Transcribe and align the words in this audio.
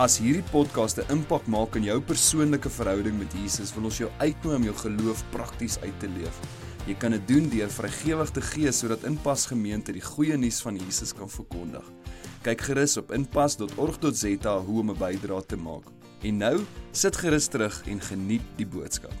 As 0.00 0.14
hierdie 0.16 0.46
podcast 0.48 0.96
'n 0.96 1.12
impak 1.12 1.44
maak 1.44 1.76
in 1.76 1.84
jou 1.84 2.00
persoonlike 2.00 2.70
verhouding 2.72 3.18
met 3.18 3.32
Jesus, 3.36 3.74
wil 3.74 3.84
ons 3.84 3.98
jou 3.98 4.08
uitnooi 4.18 4.56
om 4.56 4.62
jou 4.62 4.74
geloof 4.74 5.24
prakties 5.30 5.76
uit 5.80 5.98
te 6.00 6.08
leef. 6.08 6.36
Jy 6.86 6.94
kan 6.94 7.10
dit 7.10 7.28
doen 7.28 7.48
deur 7.50 7.68
vrygewig 7.68 8.30
te 8.30 8.40
gee 8.40 8.72
sodat 8.72 9.04
Inpas 9.04 9.46
Gemeente 9.46 9.92
die 9.92 10.00
goeie 10.00 10.36
nuus 10.38 10.62
van 10.62 10.76
Jesus 10.76 11.12
kan 11.12 11.28
verkondig. 11.28 11.84
Kyk 12.42 12.60
gerus 12.60 12.96
op 12.96 13.12
inpas.org.za 13.12 14.58
hoe 14.58 14.80
om 14.80 14.90
'n 14.90 14.96
bydrae 14.96 15.46
te 15.46 15.56
maak. 15.56 15.84
En 16.22 16.36
nou, 16.38 16.64
sit 16.92 17.16
gerus 17.16 17.48
terug 17.48 17.86
en 17.86 18.00
geniet 18.00 18.42
die 18.56 18.66
boodskap. 18.66 19.12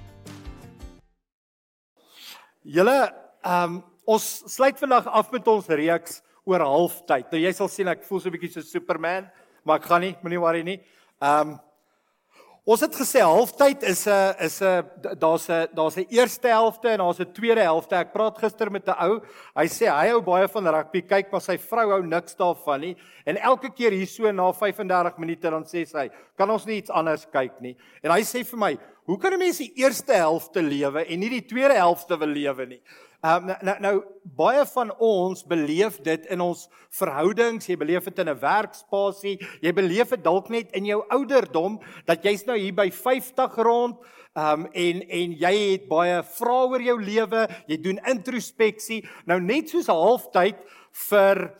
Julle, 2.62 3.12
ehm 3.42 3.74
um, 3.74 3.84
ons 4.06 4.42
sluit 4.46 4.78
vandag 4.78 5.06
af 5.06 5.30
met 5.30 5.46
ons 5.46 5.66
reeks 5.66 6.22
oor 6.44 6.60
halftyd. 6.60 7.30
Nou 7.30 7.42
jy 7.42 7.52
sal 7.52 7.68
sien 7.68 7.88
ek 7.88 8.02
voel 8.04 8.20
so 8.20 8.28
'n 8.28 8.32
bietjie 8.32 8.52
so 8.52 8.60
Superman 8.60 9.28
maar 9.70 9.78
ek 9.78 9.90
gaan 9.90 10.02
nie, 10.02 10.14
moenie 10.24 10.42
worry 10.42 10.62
nie. 10.66 10.80
Ehm 11.22 11.54
um, 11.54 11.58
ons 12.70 12.82
het 12.84 12.94
gesê 12.94 13.22
halftyd 13.24 13.82
is 13.88 14.02
'n 14.06 14.34
is 14.46 14.60
'n 14.62 14.84
daar's 15.18 15.48
'n 15.48 15.68
daar's 15.74 15.96
'n 15.96 16.06
eerste 16.10 16.48
helfte 16.48 16.88
en 16.88 16.98
daar's 16.98 17.20
'n 17.20 17.32
tweede 17.32 17.62
helfte. 17.62 17.94
Ek 17.96 18.12
praat 18.12 18.38
gister 18.38 18.70
met 18.70 18.86
'n 18.86 18.94
ou. 18.98 19.20
Hy 19.56 19.66
sê 19.66 19.86
hy 19.86 20.08
hou 20.10 20.20
baie 20.20 20.48
van 20.48 20.66
rugby. 20.66 21.02
Kyk, 21.02 21.32
maar 21.32 21.40
sy 21.40 21.56
vrou 21.58 21.90
hou 21.90 22.02
niks 22.02 22.34
daarvan 22.36 22.80
nie. 22.80 22.96
En 23.24 23.36
elke 23.36 23.70
keer 23.70 23.90
hier 23.92 24.06
so 24.06 24.30
na 24.30 24.52
35 24.52 25.18
minute 25.18 25.50
dan 25.50 25.64
sê 25.64 25.86
sy, 25.86 26.10
"Kan 26.36 26.50
ons 26.50 26.66
nie 26.66 26.76
iets 26.76 26.90
anders 26.90 27.26
kyk 27.32 27.60
nie?" 27.60 27.76
En 28.02 28.10
hy 28.10 28.20
sê 28.20 28.44
vir 28.44 28.58
my, 28.58 28.78
"Hoe 29.06 29.18
kan 29.18 29.32
'n 29.32 29.38
mens 29.38 29.58
die 29.58 29.72
eerste 29.76 30.12
helfte 30.12 30.62
lewe 30.62 31.06
en 31.06 31.20
nie 31.20 31.30
die 31.30 31.46
tweede 31.46 31.74
helfte 31.74 32.18
wil 32.18 32.28
lewe 32.28 32.66
nie?" 32.66 32.82
Um, 33.20 33.50
nou, 33.60 33.74
nou 33.84 33.96
baie 34.32 34.62
van 34.72 34.90
ons 34.96 35.42
beleef 35.44 35.98
dit 36.00 36.22
in 36.32 36.40
ons 36.40 36.62
verhoudings, 36.96 37.66
jy 37.68 37.76
beleef 37.76 38.06
dit 38.08 38.18
in 38.22 38.30
'n 38.32 38.40
werkspasie, 38.40 39.34
jy 39.60 39.72
beleef 39.76 40.08
dit 40.16 40.22
dalk 40.24 40.48
net 40.48 40.72
in 40.72 40.86
jou 40.88 41.04
ouderdom 41.10 41.76
dat 42.06 42.24
jy's 42.24 42.46
nou 42.46 42.56
hier 42.56 42.72
by 42.72 42.88
50 42.88 43.56
rond 43.60 43.98
um, 44.34 44.64
en 44.72 45.02
en 45.04 45.32
jy 45.36 45.54
het 45.72 45.88
baie 45.88 46.22
vrae 46.22 46.68
oor 46.70 46.80
jou 46.80 46.96
lewe, 46.96 47.46
jy 47.68 47.76
doen 47.76 48.00
introspeksie. 48.08 49.04
Nou 49.26 49.38
net 49.38 49.68
soos 49.68 49.86
halftyd 49.92 50.56
vir 51.10 51.52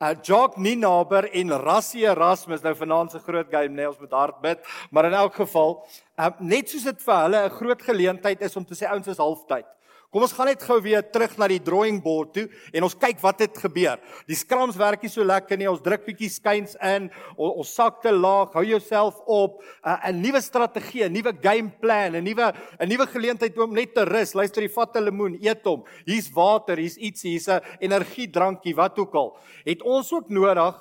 uh, 0.00 0.14
Jock 0.22 0.56
Ninaber 0.56 1.26
en 1.32 1.50
Rassie 1.50 2.06
Erasmus 2.06 2.62
nou 2.62 2.74
vanaand 2.74 3.10
se 3.10 3.18
groot 3.18 3.50
game, 3.50 3.74
nee, 3.74 3.88
ons 3.88 3.98
moet 3.98 4.14
hard 4.14 4.38
bid, 4.40 4.62
maar 4.90 5.10
in 5.10 5.18
elk 5.18 5.34
geval, 5.34 5.80
um, 6.14 6.38
net 6.38 6.70
soos 6.70 6.84
dit 6.84 7.02
vir 7.02 7.20
hulle 7.24 7.42
'n 7.42 7.56
groot 7.58 7.82
geleentheid 7.82 8.40
is 8.40 8.56
om 8.56 8.64
te 8.64 8.78
sê 8.78 8.86
ouens 8.86 9.08
is 9.08 9.18
halftyd. 9.18 9.66
Kom 10.08 10.24
ons 10.24 10.32
gaan 10.32 10.48
net 10.48 10.62
gou 10.64 10.78
weer 10.80 11.02
terug 11.12 11.34
na 11.36 11.46
die 11.52 11.60
drawing 11.60 11.98
board 12.00 12.30
toe 12.32 12.46
en 12.72 12.86
ons 12.86 12.94
kyk 12.96 13.18
wat 13.20 13.42
het 13.44 13.58
gebeur. 13.60 13.98
Die 14.24 14.38
scrums 14.40 14.78
werk 14.80 15.02
nie 15.04 15.10
so 15.12 15.20
lekker 15.26 15.60
nie. 15.60 15.68
Ons 15.68 15.82
druk 15.84 16.06
bietjie 16.06 16.30
skuins 16.32 16.78
in. 16.80 17.10
Ons, 17.34 17.58
ons 17.60 17.72
sak 17.76 17.98
te 18.00 18.12
laag. 18.14 18.54
Hou 18.56 18.64
jouself 18.64 19.18
op. 19.26 19.60
'n 19.84 20.08
'n 20.08 20.22
nuwe 20.22 20.40
strategie, 20.40 21.04
'n 21.04 21.12
nuwe 21.12 21.32
game 21.42 21.68
plan, 21.80 22.16
'n 22.16 22.24
nuwe 22.24 22.54
'n 22.80 22.88
nuwe 22.88 23.06
geleentheid 23.06 23.58
om 23.58 23.74
net 23.74 23.94
te 23.94 24.04
rus. 24.04 24.32
Luister, 24.32 24.62
jy 24.62 24.72
vat 24.72 24.96
'n 24.96 25.04
lemoen, 25.04 25.38
eet 25.44 25.64
hom. 25.64 25.84
Hier's 26.06 26.30
water, 26.32 26.78
hier's 26.78 26.96
iets, 26.96 27.22
hier's 27.22 27.48
'n 27.48 27.60
energiedrankie, 27.78 28.74
wat 28.74 28.98
ook 28.98 29.14
al. 29.14 29.36
Het 29.64 29.82
ons 29.82 30.12
ook 30.12 30.30
nodig 30.30 30.74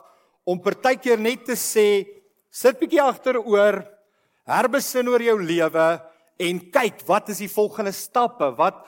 om 0.46 0.62
partykeer 0.62 1.20
net 1.20 1.46
te 1.46 1.56
sê, 1.56 2.08
sit 2.50 2.80
bietjie 2.80 3.02
agteroor, 3.02 3.84
herbesin 4.46 5.10
oor 5.10 5.22
jou 5.22 5.44
lewe 5.44 6.02
en 6.40 6.60
kyk 6.72 7.02
wat 7.08 7.30
is 7.30 7.40
die 7.40 7.52
volgende 7.52 7.92
stappe? 7.92 8.56
Wat 8.56 8.86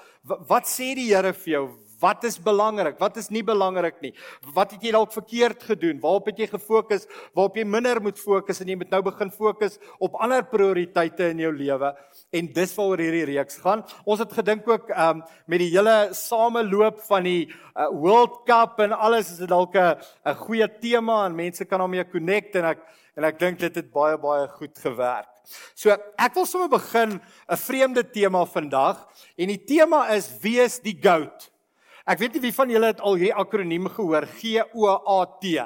wat 0.47 0.69
sê 0.69 0.93
die 0.97 1.09
Here 1.09 1.33
vir 1.33 1.53
jou? 1.53 1.67
Wat 1.99 2.23
is 2.23 2.37
belangrik? 2.39 2.97
Wat 2.99 3.17
is 3.19 3.29
nie 3.29 3.43
belangrik 3.43 3.99
nie? 4.03 4.13
Wat 4.55 4.71
het 4.71 4.83
jy 4.83 4.93
dalk 4.95 5.11
verkeerd 5.11 5.63
gedoen? 5.67 5.99
Waarop 6.03 6.29
het 6.31 6.39
jy 6.39 6.47
gefokus? 6.51 7.07
Waarop 7.35 7.57
jy 7.59 7.65
minder 7.67 7.99
moet 8.03 8.19
fokus 8.19 8.61
en 8.63 8.71
jy 8.71 8.77
moet 8.79 8.93
nou 8.93 9.01
begin 9.09 9.31
fokus 9.31 9.77
op 9.99 10.15
ander 10.23 10.45
prioriteite 10.47 11.31
in 11.33 11.43
jou 11.43 11.51
lewe? 11.55 11.91
En 12.31 12.51
dis 12.55 12.75
waaroor 12.77 13.03
hierdie 13.03 13.25
reeks 13.33 13.59
gaan. 13.63 13.83
Ons 14.05 14.23
het 14.23 14.33
gedink 14.33 14.67
ook 14.69 14.93
um, 14.95 15.23
met 15.51 15.63
die 15.63 15.71
hele 15.73 15.97
sameloop 16.15 17.03
van 17.09 17.27
die 17.27 17.49
uh, 17.49 17.89
World 17.91 18.41
Cup 18.47 18.79
en 18.85 18.95
alles 18.95 19.33
is 19.33 19.43
dit 19.43 19.51
dalk 19.51 19.75
'n 19.75 19.99
'n 20.25 20.35
goeie 20.45 20.67
tema 20.79 21.25
en 21.25 21.35
mense 21.35 21.65
kan 21.65 21.79
daarmee 21.79 22.07
connect 22.07 22.55
en 22.55 22.65
ek 22.65 22.79
en 23.17 23.23
ek 23.23 23.39
dink 23.39 23.59
dit 23.59 23.75
het 23.75 23.91
baie 23.91 24.17
baie 24.17 24.47
goed 24.47 24.77
gewerk. 24.79 25.27
So 25.75 25.91
ek 25.91 26.35
wil 26.35 26.45
sommer 26.45 26.69
begin 26.69 27.19
'n 27.49 27.57
vreemde 27.57 28.03
tema 28.03 28.45
vandag 28.45 29.07
en 29.37 29.47
die 29.47 29.63
tema 29.65 30.07
is 30.15 30.29
wees 30.41 30.79
die 30.79 30.97
goat. 31.01 31.49
Ek 32.09 32.17
weet 32.17 32.39
nie 32.39 32.47
wie 32.47 32.55
van 32.55 32.71
julle 32.73 32.89
het 32.89 33.01
al 33.05 33.19
hierdie 33.19 33.37
akroniem 33.37 33.85
gehoor 33.93 34.25
G 34.39 34.57
O 34.73 34.89
A 34.89 35.19
T. 35.37 35.61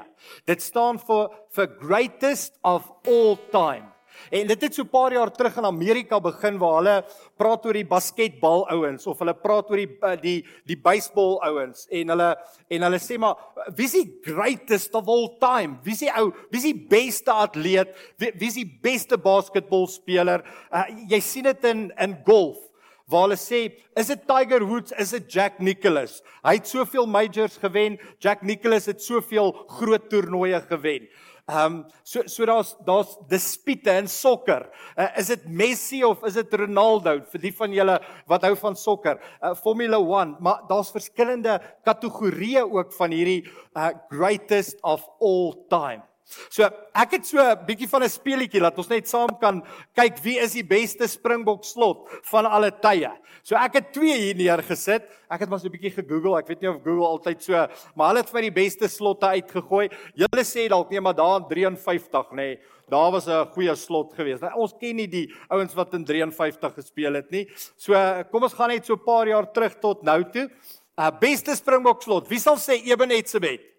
Dit 0.50 0.64
staan 0.64 0.98
vir 1.00 1.30
for 1.56 1.70
greatest 1.80 2.58
of 2.68 2.90
all 3.08 3.38
time. 3.54 3.88
En 4.30 4.48
dit 4.48 4.62
het 4.62 4.76
so 4.76 4.84
'n 4.84 4.90
paar 4.90 5.14
jaar 5.14 5.32
terug 5.32 5.58
in 5.58 5.66
Amerika 5.66 6.20
begin 6.20 6.58
waar 6.60 6.76
hulle 6.82 7.06
praat 7.38 7.66
oor 7.66 7.74
die 7.74 7.88
basketbal 7.88 8.68
ouens 8.70 9.08
of 9.08 9.20
hulle 9.20 9.34
praat 9.34 9.70
oor 9.70 9.78
die 9.78 9.98
eh, 10.02 10.22
die 10.22 10.46
die 10.66 10.78
baseball 10.78 11.40
ouens 11.42 11.88
en 11.90 12.10
hulle 12.10 12.36
en 12.70 12.82
hulle 12.82 13.00
sê 13.00 13.18
maar 13.18 13.36
wie 13.76 13.86
is 13.86 13.92
die 13.92 14.20
greatest 14.22 14.94
of 14.96 15.08
all 15.08 15.38
time? 15.40 15.80
Wie 15.84 15.94
is 15.94 16.00
die 16.00 16.12
ou? 16.12 16.34
Wie 16.52 16.60
is 16.60 16.64
die 16.64 16.88
beste 16.90 17.32
atleet? 17.32 17.96
Wie, 18.18 18.32
wie 18.36 18.48
is 18.48 18.60
die 18.60 18.80
beste 18.82 19.18
basketbalspeler? 19.18 20.44
Uh, 20.72 20.84
jy 21.08 21.20
sien 21.20 21.44
dit 21.44 21.64
in 21.64 21.92
in 21.98 22.18
golf 22.26 22.73
waar 23.14 23.28
hulle 23.28 23.40
sê 23.40 23.62
is 24.00 24.10
dit 24.10 24.26
Tiger 24.30 24.66
Woods 24.66 24.96
is 24.98 25.14
dit 25.16 25.30
Jack 25.38 25.62
Nicklaus 25.62 26.22
hy 26.42 26.58
het 26.58 26.72
soveel 26.72 27.06
majors 27.06 27.60
gewen 27.62 28.00
Jack 28.24 28.42
Nicklaus 28.42 28.90
het 28.90 29.06
soveel 29.06 29.54
groot 29.78 30.10
toernooie 30.10 30.60
gewen 30.72 31.08
Ehm 31.46 31.66
um, 31.66 31.86
so 32.04 32.22
so 32.26 32.46
daar's 32.46 32.70
daar's 32.86 33.18
dispute 33.28 33.92
in 33.92 34.08
sokker. 34.08 34.70
Uh, 34.96 35.10
is 35.18 35.28
dit 35.28 35.44
Messi 35.48 36.04
of 36.04 36.24
is 36.24 36.38
dit 36.40 36.54
Ronaldo 36.54 37.18
vir 37.34 37.42
die 37.44 37.52
van 37.58 37.74
julle 37.76 37.98
wat 38.32 38.46
hou 38.48 38.54
van 38.56 38.78
sokker? 38.80 39.20
Uh, 39.42 39.52
Formula 39.60 40.00
1, 40.00 40.38
maar 40.40 40.64
daar's 40.70 40.94
verskillende 40.96 41.58
kategorieë 41.84 42.64
ook 42.64 42.96
van 42.96 43.12
hierdie 43.12 43.44
uh, 43.76 43.90
greatest 44.08 44.80
of 44.88 45.04
all 45.20 45.52
time. 45.68 46.08
So 46.50 46.64
ek 46.96 47.18
het 47.18 47.26
so 47.28 47.38
'n 47.38 47.66
bietjie 47.68 47.90
van 47.90 48.04
'n 48.04 48.10
speelietjie 48.10 48.62
laat 48.62 48.78
ons 48.78 48.90
net 48.90 49.08
saam 49.08 49.30
kan 49.40 49.62
kyk 49.96 50.18
wie 50.24 50.40
is 50.40 50.54
die 50.54 50.64
beste 50.64 51.08
Springbok 51.08 51.64
slot 51.64 52.10
van 52.32 52.46
alle 52.46 52.72
tye. 52.72 53.12
So 53.44 53.56
ek 53.56 53.74
het 53.74 53.94
twee 53.94 54.16
hier 54.18 54.36
neergesit. 54.36 55.04
Ek 55.30 55.42
het 55.42 55.50
maar 55.50 55.60
so 55.60 55.68
'n 55.68 55.72
bietjie 55.72 55.92
gegoogel. 55.92 56.38
Ek 56.38 56.48
weet 56.48 56.62
nie 56.62 56.70
of 56.70 56.84
Google 56.84 57.08
altyd 57.08 57.44
so, 57.44 57.54
maar 57.96 58.08
hulle 58.08 58.22
het 58.22 58.30
vir 58.30 58.42
my 58.42 58.50
die 58.50 58.62
beste 58.64 58.88
slotte 58.88 59.26
uitgegooi. 59.26 59.90
Julle 60.16 60.44
sê 60.44 60.70
dalk 60.70 60.90
nee, 60.90 61.02
maar 61.02 61.16
daar 61.16 61.42
in 61.42 61.48
53 61.48 62.32
nê. 62.32 62.36
Nee, 62.36 62.60
daar 62.90 63.12
was 63.12 63.28
'n 63.28 63.52
goeie 63.54 63.76
slot 63.76 64.14
geweest. 64.14 64.42
Nou, 64.42 64.54
ons 64.56 64.74
ken 64.80 64.96
nie 64.96 65.08
die 65.08 65.34
ouens 65.50 65.74
wat 65.74 65.94
in 65.94 66.06
53 66.06 66.74
gespeel 66.74 67.14
het 67.14 67.32
nie. 67.32 67.48
So 67.76 67.94
kom 68.32 68.44
ons 68.44 68.54
gaan 68.54 68.70
net 68.70 68.86
so 68.86 68.94
'n 68.94 69.04
paar 69.04 69.28
jaar 69.28 69.52
terug 69.52 69.80
tot 69.80 70.04
nou 70.04 70.24
toe. 70.32 70.50
Uh 70.98 71.12
beste 71.20 71.56
Springbok 71.56 72.02
slot. 72.02 72.28
Wie 72.30 72.40
sal 72.40 72.56
sê 72.56 72.84
Ebenetsebet? 72.86 73.73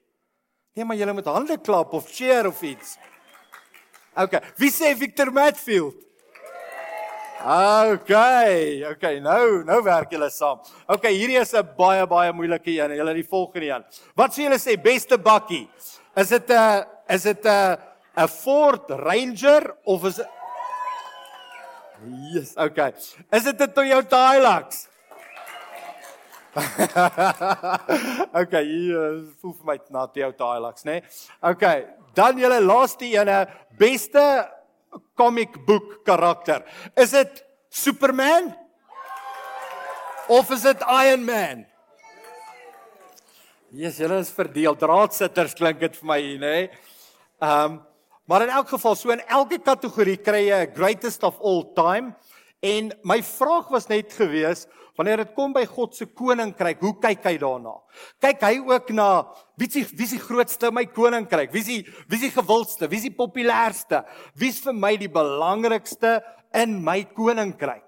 Nee, 0.74 0.84
maar 0.84 0.98
jy 0.98 1.06
moet 1.14 1.28
hande 1.30 1.54
klap 1.62 1.92
of 1.94 2.08
cheer 2.10 2.48
of 2.48 2.62
iets. 2.66 2.96
OK. 4.18 4.40
Wie 4.58 4.70
sê 4.74 4.90
Victor 4.98 5.30
Matfield? 5.34 6.00
OK. 7.44 8.10
OK. 8.90 9.04
Nou, 9.22 9.62
nou 9.68 9.78
werk 9.86 10.14
julle 10.16 10.30
saam. 10.34 10.62
OK, 10.90 11.06
hierdie 11.12 11.38
is 11.38 11.54
'n 11.54 11.68
baie 11.78 12.06
baie 12.06 12.32
moeilike 12.32 12.70
een. 12.74 12.96
Julle 12.96 13.14
die 13.14 13.26
volgende 13.28 13.66
een. 13.66 13.84
Wat 14.16 14.32
sê 14.32 14.48
julle 14.48 14.58
sê 14.58 14.74
beste 14.80 15.18
bakkie? 15.18 15.68
Is 16.16 16.28
dit 16.28 16.50
'n 16.50 16.84
is 17.08 17.22
dit 17.22 17.44
'n 17.44 17.78
'n 18.16 18.28
Ford 18.28 18.90
Ranger 18.90 19.76
of 19.84 20.04
is 20.04 20.20
Yes, 22.34 22.56
OK. 22.56 22.78
Is 23.30 23.44
dit 23.44 23.60
'n 23.60 23.72
Toyota 23.72 24.32
Hilux? 24.32 24.88
okay, 28.40 28.62
hier 28.62 28.94
uh, 28.94 29.22
voel 29.42 29.54
vir 29.58 29.66
my 29.66 29.76
na 29.94 30.06
die 30.14 30.24
ou 30.26 30.32
Hilux, 30.32 30.84
né? 30.86 31.00
Nee? 31.00 31.14
Okay, 31.50 31.86
dan 32.14 32.38
julle 32.38 32.60
laaste 32.62 33.08
ene, 33.10 33.44
beste 33.78 34.22
comic 35.18 35.56
book 35.66 36.04
karakter. 36.06 36.62
Is 36.96 37.14
dit 37.16 37.42
Superman? 37.70 38.52
Of 40.30 40.50
is 40.54 40.62
dit 40.64 40.84
Iron 40.88 41.24
Man? 41.26 41.64
Jesus, 43.74 43.98
julle 43.98 44.20
is 44.22 44.30
verdeel. 44.30 44.78
Draadsitters 44.78 45.56
klink 45.58 45.82
dit 45.82 45.98
vir 45.98 46.06
my 46.06 46.20
hier, 46.22 46.38
né? 46.38 46.54
Nee? 46.54 46.70
Ehm, 47.42 47.74
um, 47.74 47.82
maar 48.24 48.40
in 48.46 48.54
elk 48.56 48.70
geval, 48.72 48.94
so 48.96 49.10
in 49.12 49.20
elke 49.28 49.58
kategorie 49.60 50.16
kry 50.16 50.46
jy 50.46 50.60
'n 50.64 50.72
greatest 50.72 51.26
of 51.28 51.36
all 51.44 51.60
time 51.76 52.14
En 52.64 52.88
my 53.04 53.18
vraag 53.20 53.68
was 53.68 53.90
net 53.90 54.14
gewees, 54.16 54.64
wanneer 54.96 55.20
dit 55.20 55.32
kom 55.36 55.52
by 55.52 55.66
God 55.68 55.96
se 55.96 56.06
koninkryk, 56.16 56.80
hoe 56.80 56.94
kyk 57.02 57.26
hy 57.28 57.34
daarna? 57.42 57.74
Kyk 58.24 58.44
hy 58.46 58.54
ook 58.62 58.92
na 58.96 59.08
wie 59.60 59.68
is 59.68 59.90
wie 59.92 60.06
is 60.06 60.14
die 60.16 60.22
grootste 60.22 60.70
in 60.70 60.78
my 60.78 60.86
koninkryk? 60.88 61.52
Wie 61.52 61.60
is 61.60 61.68
die 61.68 61.82
wie 62.08 62.16
is 62.16 62.28
die 62.30 62.32
gewildste? 62.32 62.88
Wie 62.88 63.02
is 63.02 63.08
die 63.10 63.16
populairste? 63.18 64.04
Wie 64.38 64.48
is 64.48 64.62
vir 64.64 64.76
my 64.76 64.94
die 64.96 65.12
belangrikste 65.12 66.22
in 66.56 66.78
my 66.86 67.02
koninkryk? 67.12 67.84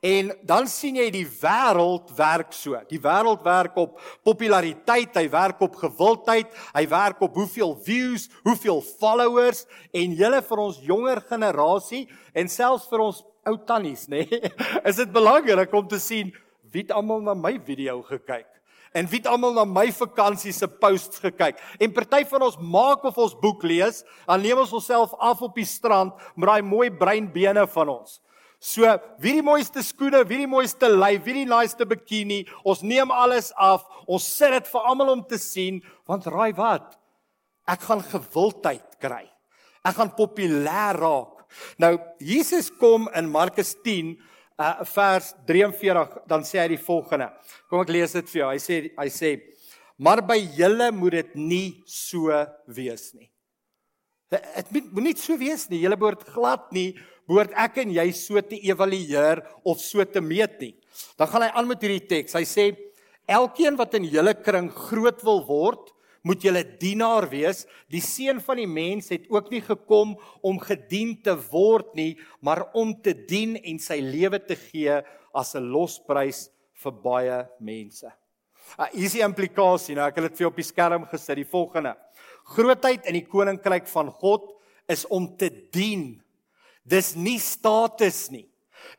En 0.00 0.30
dan 0.48 0.64
sien 0.64 0.96
jy 0.96 1.10
die 1.12 1.26
wêreld 1.28 2.08
werk 2.16 2.54
so. 2.56 2.78
Die 2.88 2.98
wêreld 3.04 3.42
werk 3.44 3.76
op 3.78 3.98
populariteit, 4.24 5.12
hy 5.12 5.26
werk 5.28 5.60
op 5.60 5.76
gewildheid, 5.76 6.48
hy 6.72 6.86
werk 6.88 7.20
op 7.20 7.36
hoeveel 7.36 7.74
views, 7.84 8.30
hoeveel 8.46 8.80
followers 8.96 9.66
en 9.92 10.16
julle 10.16 10.40
vir 10.48 10.62
ons 10.64 10.80
jonger 10.82 11.20
generasie 11.28 12.06
en 12.32 12.48
selfs 12.48 12.88
vir 12.88 13.04
ons 13.10 13.20
ou 13.48 13.58
tannies, 13.66 14.06
nê? 14.10 14.24
Nee, 14.28 14.52
is 14.88 15.00
dit 15.00 15.12
belangrik 15.12 15.72
om 15.74 15.86
te 15.88 16.00
sien 16.02 16.32
wie 16.70 16.84
het 16.84 16.94
almal 16.94 17.22
na 17.24 17.34
my 17.34 17.56
video 17.66 18.00
gekyk? 18.06 18.46
En 18.94 19.06
wie 19.06 19.20
het 19.20 19.28
almal 19.30 19.54
na 19.54 19.64
my 19.66 19.86
vakansie 19.94 20.52
se 20.54 20.66
posts 20.66 21.22
gekyk? 21.22 21.60
En 21.78 21.92
party 21.94 22.24
van 22.30 22.42
ons 22.46 22.58
maak 22.58 23.04
of 23.06 23.18
ons 23.22 23.36
boek 23.38 23.62
lees, 23.66 24.02
dan 24.26 24.42
neem 24.42 24.58
ons 24.58 24.74
onsself 24.74 25.14
af 25.18 25.42
op 25.46 25.54
die 25.58 25.66
strand 25.68 26.16
met 26.34 26.50
daai 26.50 26.62
mooi 26.66 26.90
breinbene 26.90 27.66
van 27.70 27.94
ons. 28.00 28.18
So, 28.60 28.84
wie 29.22 29.38
die 29.38 29.44
mooiste 29.44 29.80
skoene, 29.80 30.20
wie 30.28 30.42
die 30.42 30.50
mooiste 30.50 30.90
lyf, 30.90 31.22
wie 31.24 31.38
die 31.38 31.48
naaste 31.48 31.86
bikini, 31.88 32.42
ons 32.60 32.82
neem 32.84 33.08
alles 33.14 33.54
af. 33.56 33.86
Ons 34.04 34.26
sit 34.26 34.52
dit 34.52 34.68
vir 34.68 34.88
almal 34.90 35.14
om 35.14 35.22
te 35.24 35.38
sien, 35.40 35.78
want 36.10 36.28
raai 36.28 36.52
wat? 36.58 36.98
Ek 37.70 37.86
gaan 37.88 38.02
gewildheid 38.04 38.98
kry. 39.00 39.24
Ek 39.86 39.96
gaan 39.96 40.12
populêr 40.18 40.98
raak. 41.00 41.39
Nou 41.80 41.96
Jesus 42.22 42.70
kom 42.80 43.08
in 43.16 43.30
Markus 43.30 43.74
10 43.84 44.14
uh, 44.60 44.84
vers 44.92 45.32
43 45.48 46.20
dan 46.30 46.46
sê 46.46 46.62
hy 46.62 46.68
die 46.74 46.82
volgende. 46.82 47.30
Kom 47.70 47.82
ek 47.84 47.92
lees 47.92 48.16
dit 48.18 48.32
vir 48.32 48.42
jou. 48.42 48.50
Hy 48.52 48.60
sê 48.62 48.80
hy 48.96 49.08
sê 49.14 49.34
maar 50.00 50.22
by 50.24 50.38
julle 50.56 50.88
moet 50.96 51.18
dit 51.18 51.34
nie 51.36 51.68
so 51.84 52.32
wees 52.72 53.10
nie. 53.12 53.28
Dit 54.30 54.92
moet 54.94 55.10
nie 55.10 55.16
so 55.18 55.36
wees 55.36 55.66
nie. 55.68 55.82
Julle 55.82 55.98
behoort 56.00 56.28
glad 56.32 56.70
nie 56.76 56.94
behoort 57.30 57.54
ek 57.62 57.78
en 57.84 57.92
jy 57.94 58.08
so 58.16 58.42
te 58.42 58.58
evalueer 58.66 59.44
of 59.68 59.78
so 59.82 60.02
te 60.04 60.22
meet 60.24 60.58
nie. 60.62 60.74
Dan 61.18 61.30
gaan 61.30 61.46
hy 61.46 61.50
aan 61.54 61.68
met 61.70 61.84
hierdie 61.84 62.08
teks. 62.10 62.34
Hy 62.34 62.46
sê 62.48 62.66
elkeen 63.30 63.78
wat 63.78 63.94
in 63.98 64.08
julle 64.10 64.34
kring 64.42 64.70
groot 64.74 65.22
wil 65.26 65.44
word, 65.46 65.92
moet 66.22 66.42
julle 66.44 66.62
dienaar 66.80 67.28
wees. 67.30 67.64
Die 67.88 68.02
seun 68.04 68.40
van 68.44 68.60
die 68.60 68.68
mens 68.68 69.10
het 69.12 69.26
ook 69.32 69.50
nie 69.50 69.62
gekom 69.64 70.16
om 70.42 70.60
gedien 70.60 71.16
te 71.22 71.34
word 71.50 71.94
nie, 71.94 72.18
maar 72.40 72.68
om 72.74 72.94
te 73.02 73.14
dien 73.14 73.56
en 73.56 73.78
sy 73.78 74.00
lewe 74.04 74.38
te 74.38 74.56
gee 74.56 75.00
as 75.32 75.54
'n 75.54 75.70
losprys 75.72 76.50
vir 76.82 76.92
baie 76.92 77.48
mense. 77.60 78.06
Uh, 78.78 78.86
hier 78.92 79.06
is 79.06 79.12
die 79.12 79.24
implikasie. 79.26 79.94
Nou 79.94 80.06
ek 80.06 80.16
het 80.16 80.30
dit 80.30 80.38
vir 80.38 80.44
jou 80.44 80.50
op 80.50 80.56
die 80.56 80.64
skerm 80.64 81.04
gesit. 81.06 81.36
Die 81.36 81.44
volgende. 81.44 81.96
Grootheid 82.44 83.06
in 83.06 83.14
die 83.14 83.26
koninkryk 83.26 83.86
van 83.86 84.10
God 84.10 84.56
is 84.88 85.06
om 85.06 85.36
te 85.36 85.50
dien 85.72 86.22
Dis 86.90 87.14
nie 87.14 87.38
status 87.38 88.28
nie. 88.32 88.46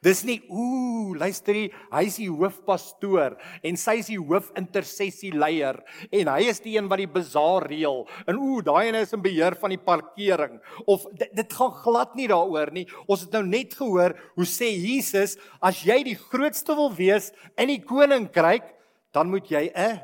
Dis 0.03 0.23
nie 0.27 0.39
ooh, 0.49 1.13
luister 1.17 1.57
jy, 1.57 1.67
hy's 1.93 2.17
die 2.21 2.29
hoofpastoor 2.29 3.37
en 3.67 3.79
sy's 3.79 4.09
die 4.11 4.19
hoofintersessie 4.19 5.33
leier 5.35 5.79
en 6.09 6.31
hy 6.33 6.47
is 6.51 6.61
die 6.63 6.77
een 6.77 6.89
wat 6.91 7.03
die 7.03 7.09
bazaar 7.11 7.67
reël. 7.71 8.03
En 8.25 8.39
ooh, 8.39 8.61
daai 8.65 8.89
ene 8.89 9.03
is 9.05 9.13
in 9.15 9.23
beheer 9.23 9.57
van 9.61 9.75
die 9.75 9.81
parkering 9.81 10.59
of 10.85 11.05
dit, 11.11 11.29
dit 11.37 11.57
gaan 11.57 11.75
glad 11.83 12.15
nie 12.19 12.29
daaroor 12.31 12.73
nie. 12.75 12.87
Ons 13.07 13.27
het 13.27 13.37
nou 13.37 13.43
net 13.47 13.75
gehoor 13.77 14.15
hoe 14.37 14.47
sê 14.47 14.71
Jesus, 14.71 15.37
as 15.61 15.83
jy 15.85 16.01
die 16.07 16.17
grootste 16.17 16.75
wil 16.77 16.91
wees 16.95 17.31
in 17.59 17.71
die 17.73 17.81
koninkryk, 17.83 18.73
dan 19.11 19.29
moet 19.29 19.49
jy 19.51 19.69
'n 19.75 19.99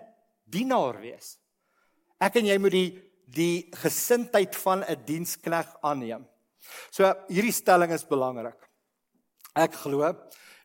dienaar 0.45 0.99
wees. 1.01 1.37
Ek 2.19 2.35
en 2.35 2.45
jy 2.45 2.57
moet 2.57 2.71
die 2.71 2.89
die 3.27 3.67
gesindheid 3.75 4.55
van 4.55 4.83
'n 4.83 5.03
dienskneg 5.05 5.67
aanneem. 5.81 6.25
So 6.91 7.03
hierdie 7.27 7.51
stelling 7.51 7.91
is 7.91 8.05
belangrik. 8.05 8.66
Ek 9.57 9.73
glo 9.81 10.13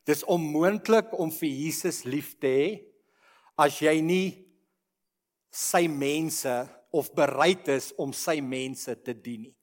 dis 0.07 0.23
onmoontlik 0.27 1.13
om 1.15 1.31
vir 1.31 1.49
Jesus 1.49 2.03
lief 2.05 2.33
te 2.39 2.51
hê 2.51 2.69
as 3.63 3.79
jy 3.81 3.95
nie 4.03 4.27
sy 5.53 5.85
mense 5.87 6.51
of 6.93 7.09
bereid 7.15 7.69
is 7.71 7.91
om 8.01 8.13
sy 8.13 8.39
mense 8.43 8.93
te 9.05 9.13
dien 9.15 9.47
nie. 9.47 9.53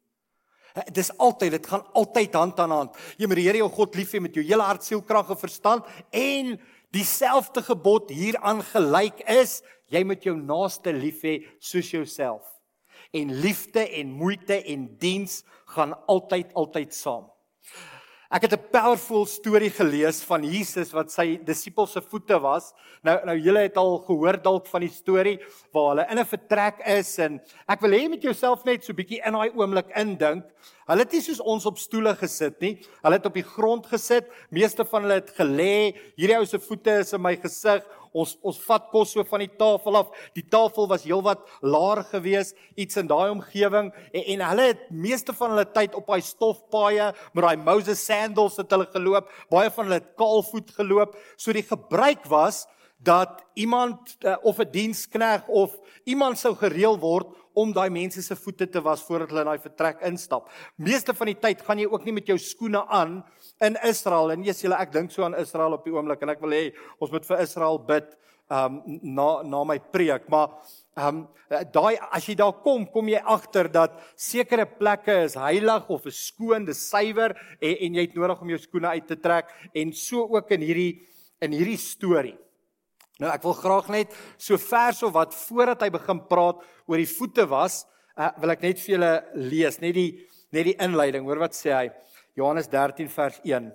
Dis 0.94 1.10
altyd, 1.18 1.56
dit 1.56 1.66
gaan 1.66 1.82
altyd 1.98 2.36
hand 2.38 2.60
aan 2.62 2.72
hand. 2.74 2.98
Jy 3.18 3.26
moet 3.26 3.40
die 3.40 3.46
Here 3.48 3.58
jou 3.58 3.70
God 3.74 3.96
lief 3.98 4.12
hê 4.14 4.20
met 4.22 4.36
jou 4.38 4.44
hele 4.46 4.62
hart, 4.62 4.86
siel, 4.86 5.02
krag 5.02 5.32
en 5.34 5.38
verstand 5.38 5.88
en 6.14 6.54
dieselfde 6.94 7.62
gebod 7.66 8.12
hieraan 8.14 8.62
gelyk 8.70 9.22
is, 9.30 9.58
jy 9.90 10.04
moet 10.06 10.22
jou 10.26 10.36
naaste 10.38 10.94
lief 10.94 11.24
hê 11.26 11.40
soos 11.58 11.90
jouself 11.90 12.46
en 13.16 13.32
liefde 13.42 13.82
en 13.98 14.12
moeite 14.14 14.60
en 14.70 14.86
diens 15.02 15.40
gaan 15.74 15.96
altyd 16.10 16.52
altyd 16.58 16.94
saam. 16.94 17.26
Ek 18.30 18.44
het 18.46 18.52
'n 18.54 18.70
powerful 18.70 19.26
storie 19.26 19.70
gelees 19.70 20.22
van 20.22 20.44
Jesus 20.44 20.92
wat 20.92 21.10
sy 21.10 21.40
disippels 21.42 21.92
se 21.92 22.00
voete 22.00 22.38
was. 22.38 22.72
Nou 23.02 23.18
nou 23.26 23.36
julle 23.36 23.58
het 23.58 23.76
al 23.76 23.98
gehoor 24.06 24.38
dalk 24.42 24.66
van 24.66 24.80
die 24.80 24.90
storie 24.90 25.40
waar 25.72 25.88
hulle 25.88 26.06
in 26.10 26.18
'n 26.18 26.24
vertrek 26.24 26.78
is 26.86 27.18
en 27.18 27.40
ek 27.68 27.80
wil 27.80 27.90
hê 27.90 28.08
met 28.08 28.22
jouself 28.22 28.64
net 28.64 28.84
so 28.84 28.92
bietjie 28.92 29.20
in 29.26 29.32
daai 29.32 29.50
oomblik 29.50 29.90
indink. 29.96 30.44
Hulle 30.86 31.00
het 31.00 31.12
nie 31.12 31.20
soos 31.20 31.40
ons 31.40 31.66
op 31.66 31.76
stoele 31.78 32.14
gesit 32.14 32.60
nie. 32.60 32.78
Hulle 33.02 33.16
het 33.16 33.26
op 33.26 33.34
die 33.34 33.42
grond 33.42 33.86
gesit. 33.86 34.30
Meeste 34.50 34.84
van 34.84 35.02
hulle 35.02 35.14
het 35.14 35.30
gelê. 35.30 35.94
Hierdie 36.16 36.38
ou 36.38 36.46
se 36.46 36.58
voete 36.58 37.00
is 37.00 37.12
in 37.12 37.22
my 37.22 37.36
gesig. 37.36 37.84
Ons 38.12 38.36
ons 38.42 38.58
vat 38.66 38.88
kos 38.90 39.12
so 39.14 39.24
van 39.28 39.44
die 39.44 39.52
tafel 39.60 40.00
af. 40.00 40.10
Die 40.34 40.46
tafel 40.50 40.88
was 40.90 41.06
heelwat 41.06 41.44
laer 41.62 42.02
geweest, 42.10 42.56
iets 42.76 42.98
in 43.00 43.10
daai 43.10 43.30
omgewing 43.30 43.92
en, 44.12 44.22
en 44.22 44.44
hulle 44.48 44.66
het 44.72 44.88
meeste 44.90 45.34
van 45.36 45.54
hulle 45.54 45.68
tyd 45.74 45.94
op 45.98 46.10
daai 46.10 46.20
stofpaaie 46.24 47.12
met 47.34 47.44
daai 47.46 47.56
Moses 47.62 48.02
sandals 48.04 48.58
het 48.60 48.70
hulle 48.74 48.88
geloop. 48.90 49.30
Baie 49.52 49.70
van 49.70 49.88
hulle 49.88 50.00
het 50.02 50.12
kaalvoet 50.18 50.74
geloop. 50.78 51.16
So 51.36 51.54
die 51.56 51.66
gebruik 51.66 52.26
was 52.30 52.66
dat 53.00 53.44
iemand 53.54 54.16
uh, 54.20 54.36
of 54.42 54.58
'n 54.58 54.70
dienskneg 54.70 55.46
of 55.48 55.78
iemand 56.04 56.38
sou 56.38 56.54
gereël 56.54 56.98
word 56.98 57.26
om 57.52 57.72
daai 57.72 57.90
mense 57.90 58.22
se 58.22 58.36
voete 58.36 58.68
te 58.68 58.80
was 58.80 59.02
voordat 59.02 59.28
hulle 59.28 59.40
in 59.40 59.46
daai 59.46 59.62
vertrek 59.62 60.00
instap. 60.00 60.50
Meeste 60.76 61.14
van 61.14 61.26
die 61.26 61.38
tyd 61.38 61.62
gaan 61.62 61.78
jy 61.78 61.86
ook 61.86 62.04
nie 62.04 62.12
met 62.12 62.26
jou 62.26 62.38
skoene 62.38 62.86
aan 62.86 63.24
in 63.60 63.76
Israel 63.84 64.32
en 64.32 64.44
eers 64.44 64.62
julle 64.64 64.78
ek 64.80 64.92
dink 64.94 65.12
so 65.12 65.24
aan 65.26 65.38
Israel 65.38 65.76
op 65.76 65.84
die 65.84 65.94
oomblik 65.94 66.22
en 66.24 66.32
ek 66.32 66.42
wil 66.44 66.56
hê 66.56 66.64
ons 66.98 67.12
moet 67.12 67.26
vir 67.28 67.42
Israel 67.44 67.80
bid 67.90 68.14
um 68.50 68.80
na 69.02 69.28
na 69.46 69.60
my 69.64 69.78
preek 69.94 70.26
maar 70.32 70.56
um 70.98 71.22
daai 71.74 71.98
as 72.10 72.26
jy 72.26 72.36
daar 72.38 72.56
kom 72.64 72.86
kom 72.90 73.08
jy 73.10 73.20
agter 73.34 73.68
dat 73.70 73.98
sekere 74.18 74.66
plekke 74.66 75.20
is 75.26 75.36
heilig 75.38 75.88
of 75.90 76.06
is 76.06 76.18
skoon, 76.30 76.66
dis 76.66 76.82
suiwer 76.90 77.34
en, 77.60 77.74
en 77.74 77.98
jy 77.98 78.06
het 78.06 78.16
nodig 78.18 78.42
om 78.42 78.52
jou 78.54 78.60
skoene 78.62 78.94
uit 78.96 79.06
te 79.06 79.18
trek 79.18 79.50
en 79.74 79.92
so 79.92 80.26
ook 80.30 80.50
in 80.56 80.66
hierdie 80.66 80.92
in 81.40 81.54
hierdie 81.56 81.78
storie. 81.80 82.36
Nou 83.20 83.30
ek 83.32 83.44
wil 83.44 83.56
graag 83.56 83.88
net 83.92 84.16
so 84.40 84.58
vers 84.60 85.02
of 85.04 85.14
wat 85.16 85.36
voordat 85.36 85.82
hy 85.84 85.90
begin 85.92 86.22
praat 86.28 86.60
oor 86.88 87.00
die 87.00 87.08
voete 87.08 87.46
was, 87.48 87.82
uh, 88.16 88.30
wil 88.40 88.52
ek 88.54 88.64
net 88.64 88.80
vir 88.80 88.94
julle 88.94 89.12
lees, 89.50 89.80
net 89.82 89.96
die 89.96 90.10
net 90.50 90.66
die 90.66 90.78
inleiding. 90.82 91.26
Hoor 91.28 91.44
wat 91.44 91.54
sê 91.54 91.70
hy? 91.70 91.86
Johannes 92.38 92.68
13 92.68 93.08
vers 93.10 93.40
1. 93.42 93.70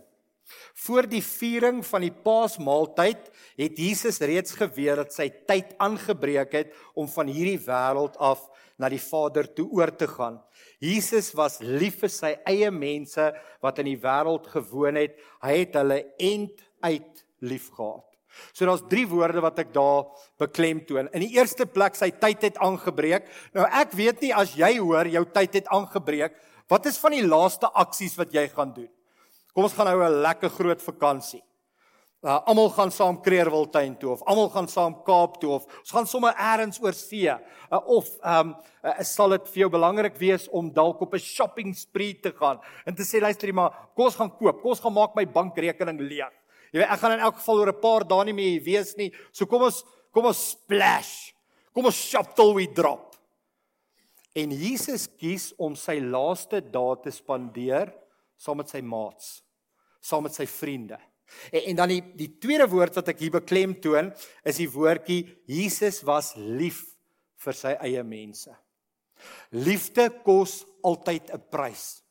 Voor 0.86 1.08
die 1.10 1.24
viering 1.26 1.82
van 1.86 2.04
die 2.06 2.14
Paasmaaltyd 2.14 3.32
het 3.58 3.80
Jesus 3.82 4.20
reeds 4.22 4.54
geweet 4.60 5.00
dat 5.02 5.16
sy 5.16 5.30
tyd 5.50 5.74
aangebreek 5.82 6.54
het 6.54 6.76
om 6.94 7.10
van 7.10 7.32
hierdie 7.32 7.60
wêreld 7.66 8.20
af 8.22 8.44
na 8.78 8.90
die 8.92 9.02
Vader 9.02 9.48
toe 9.58 9.66
oor 9.74 9.94
te 9.96 10.08
gaan. 10.12 10.38
Jesus 10.84 11.32
was 11.34 11.58
lief 11.64 12.02
vir 12.04 12.12
sy 12.14 12.36
eie 12.46 12.70
mense 12.72 13.32
wat 13.64 13.80
in 13.82 13.90
die 13.94 14.02
wêreld 14.02 14.50
gewoon 14.54 15.00
het. 15.00 15.16
Hy 15.42 15.56
het 15.64 15.80
hulle 15.80 16.02
end 16.22 16.62
uit 16.86 17.26
liefgehad. 17.42 18.06
So 18.52 18.68
daar's 18.68 18.84
drie 18.92 19.06
woorde 19.08 19.42
wat 19.44 19.60
ek 19.64 19.72
daar 19.74 20.10
beklemtoon. 20.42 21.08
In 21.16 21.24
die 21.24 21.38
eerste 21.38 21.66
plek 21.66 21.96
sy 21.98 22.12
tyd 22.20 22.44
het 22.50 22.60
aangebreek. 22.64 23.30
Nou 23.56 23.66
ek 23.66 23.96
weet 23.96 24.26
nie 24.26 24.34
as 24.36 24.58
jy 24.60 24.76
hoor 24.82 25.08
jou 25.08 25.24
tyd 25.36 25.62
het 25.62 25.72
aangebreek, 25.74 26.36
Wat 26.68 26.86
is 26.90 26.98
van 26.98 27.14
die 27.14 27.26
laaste 27.26 27.70
aksies 27.78 28.16
wat 28.18 28.32
jy 28.34 28.48
gaan 28.50 28.72
doen? 28.74 28.90
Kom 29.54 29.68
ons 29.68 29.74
gaan 29.74 29.86
nou 29.86 30.04
'n 30.04 30.22
lekker 30.22 30.50
groot 30.50 30.82
vakansie. 30.82 31.44
Uh 32.26 32.42
almal 32.50 32.70
gaan 32.74 32.92
saam 32.92 33.22
Kreerwiltuin 33.22 34.00
toe 34.00 34.10
of 34.12 34.24
almal 34.26 34.50
gaan 34.50 34.68
saam 34.68 34.96
Kaap 35.06 35.38
toe 35.40 35.52
of 35.52 35.66
ons 35.66 35.92
gaan 35.92 36.08
sommer 36.08 36.34
elders 36.34 36.80
oor 36.82 36.94
see. 36.94 37.30
Uh, 37.30 37.38
of 37.86 38.10
um 38.24 38.56
uh, 38.84 39.04
sal 39.04 39.30
dit 39.30 39.52
vir 39.54 39.60
jou 39.60 39.70
belangrik 39.70 40.18
wees 40.18 40.48
om 40.50 40.74
dalk 40.74 41.02
op 41.02 41.14
'n 41.14 41.20
shopping 41.20 41.76
spree 41.76 42.20
te 42.20 42.32
gaan 42.32 42.60
en 42.86 42.96
te 42.96 43.04
sê 43.04 43.22
luister 43.22 43.48
jy 43.48 43.54
maar, 43.54 43.90
kom 43.96 44.06
ons 44.06 44.16
gaan 44.16 44.32
koop. 44.32 44.62
Kom 44.62 44.72
ons 44.72 44.80
gaan 44.80 44.94
maak 44.94 45.16
my 45.16 45.26
bankrekening 45.26 46.00
leeg. 46.00 46.34
Jy 46.74 46.80
weet 46.80 46.90
ek 46.90 47.00
gaan 47.00 47.12
in 47.12 47.20
elk 47.20 47.36
geval 47.36 47.60
oor 47.60 47.70
'n 47.70 47.82
paar 47.82 48.04
dae 48.04 48.26
nie 48.26 48.34
meer 48.34 48.64
wees 48.64 48.98
nie. 48.98 49.14
So 49.32 49.46
kom 49.46 49.62
ons 49.62 49.84
kom 50.12 50.26
ons 50.26 50.50
splash. 50.50 51.32
Kom 51.76 51.86
ons 51.86 52.10
shop 52.10 52.36
till 52.36 52.56
we 52.56 52.66
drop. 52.66 53.05
En 54.36 54.52
Jesus 54.52 55.08
kies 55.16 55.54
om 55.58 55.78
sy 55.80 55.98
laaste 56.04 56.60
dae 56.60 56.96
te 57.04 57.12
spandeer 57.14 57.94
saam 58.38 58.60
met 58.60 58.72
sy 58.72 58.82
maats. 58.84 59.42
saam 60.06 60.28
met 60.28 60.36
sy 60.38 60.46
vriende. 60.46 61.00
En, 61.50 61.62
en 61.72 61.78
dan 61.80 61.90
die 61.90 62.02
die 62.14 62.28
tweede 62.38 62.68
woord 62.70 63.00
wat 63.00 63.08
ek 63.10 63.24
hier 63.24 63.34
beklemtoon 63.34 64.12
is 64.46 64.60
die 64.62 64.70
woordjie 64.70 65.24
Jesus 65.50 66.04
was 66.06 66.36
lief 66.38 66.84
vir 67.42 67.58
sy 67.58 67.74
eie 67.88 68.04
mense. 68.06 68.54
Liefde 69.50 70.12
kos 70.26 70.64
altyd 70.86 71.34
'n 71.34 71.42
prys. 71.50 72.04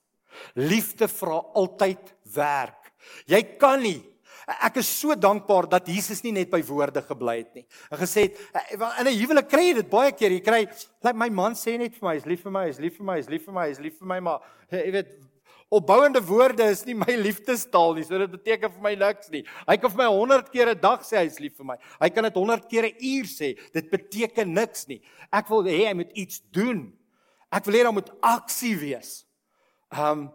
Liefde 0.58 1.06
vra 1.06 1.38
altyd 1.54 2.14
werk. 2.34 2.90
Jy 3.30 3.42
kan 3.60 3.82
nie 3.82 4.00
Ek 4.44 4.76
is 4.82 4.88
so 4.88 5.14
dankbaar 5.16 5.68
dat 5.72 5.86
Jesus 5.88 6.20
nie 6.24 6.32
net 6.36 6.50
by 6.52 6.60
woorde 6.68 7.00
gebly 7.04 7.38
het 7.38 7.54
nie. 7.56 7.64
En 7.88 8.00
gesê 8.00 8.26
het 8.28 8.40
eh, 8.52 8.74
in 9.00 9.08
'n 9.08 9.18
huwelik 9.18 9.48
kry 9.48 9.68
jy 9.70 9.74
dit 9.80 9.90
baie 9.90 10.12
keer. 10.12 10.32
Jy 10.32 10.40
kry 10.40 10.60
like 11.02 11.16
my 11.16 11.30
man 11.30 11.54
sê 11.54 11.78
net 11.78 11.94
vir 11.94 12.04
my, 12.08 12.14
hy's 12.14 12.26
lief 12.26 12.42
vir 12.42 12.52
my, 12.52 12.66
hy's 12.66 12.80
lief 12.80 12.96
vir 12.96 13.04
my, 13.04 13.16
hy's 13.16 13.28
lief 13.28 13.44
vir 13.46 13.54
my, 13.54 13.68
hy's 13.68 13.80
lief 13.80 13.98
vir 13.98 14.08
my, 14.08 14.20
maar 14.20 14.40
jy 14.70 14.90
weet 14.92 15.14
opbouende 15.74 16.20
woorde 16.20 16.64
is 16.70 16.84
nie 16.84 16.94
my 17.04 17.16
liefdestaal 17.16 17.94
nie. 17.94 18.04
So 18.04 18.18
dit 18.18 18.30
beteken 18.30 18.72
vir 18.72 18.82
my 18.82 18.94
niks 18.94 19.30
nie. 19.32 19.44
Hy 19.66 19.76
kan 19.80 19.90
vir 19.90 20.02
my 20.04 20.10
100 20.12 20.52
keer 20.52 20.68
'n 20.74 20.80
dag 20.80 21.00
sê 21.00 21.24
hy's 21.24 21.40
lief 21.40 21.56
vir 21.56 21.66
my. 21.72 21.78
Hy 22.00 22.10
kan 22.10 22.28
dit 22.28 22.36
100 22.36 22.68
keer 22.68 22.84
'n 22.90 22.96
uur 23.00 23.26
sê. 23.30 23.56
Dit 23.72 23.90
beteken 23.90 24.52
niks 24.52 24.86
nie. 24.88 25.00
Ek 25.32 25.48
wil 25.48 25.64
hê 25.64 25.88
hy 25.88 25.94
moet 25.94 26.12
iets 26.12 26.42
doen. 26.52 26.92
Ek 27.50 27.64
wil 27.64 27.74
hê 27.74 27.82
daar 27.82 27.96
moet 27.96 28.12
aksie 28.20 28.76
wees. 28.76 29.24
Ehm 29.92 30.28
um, 30.28 30.32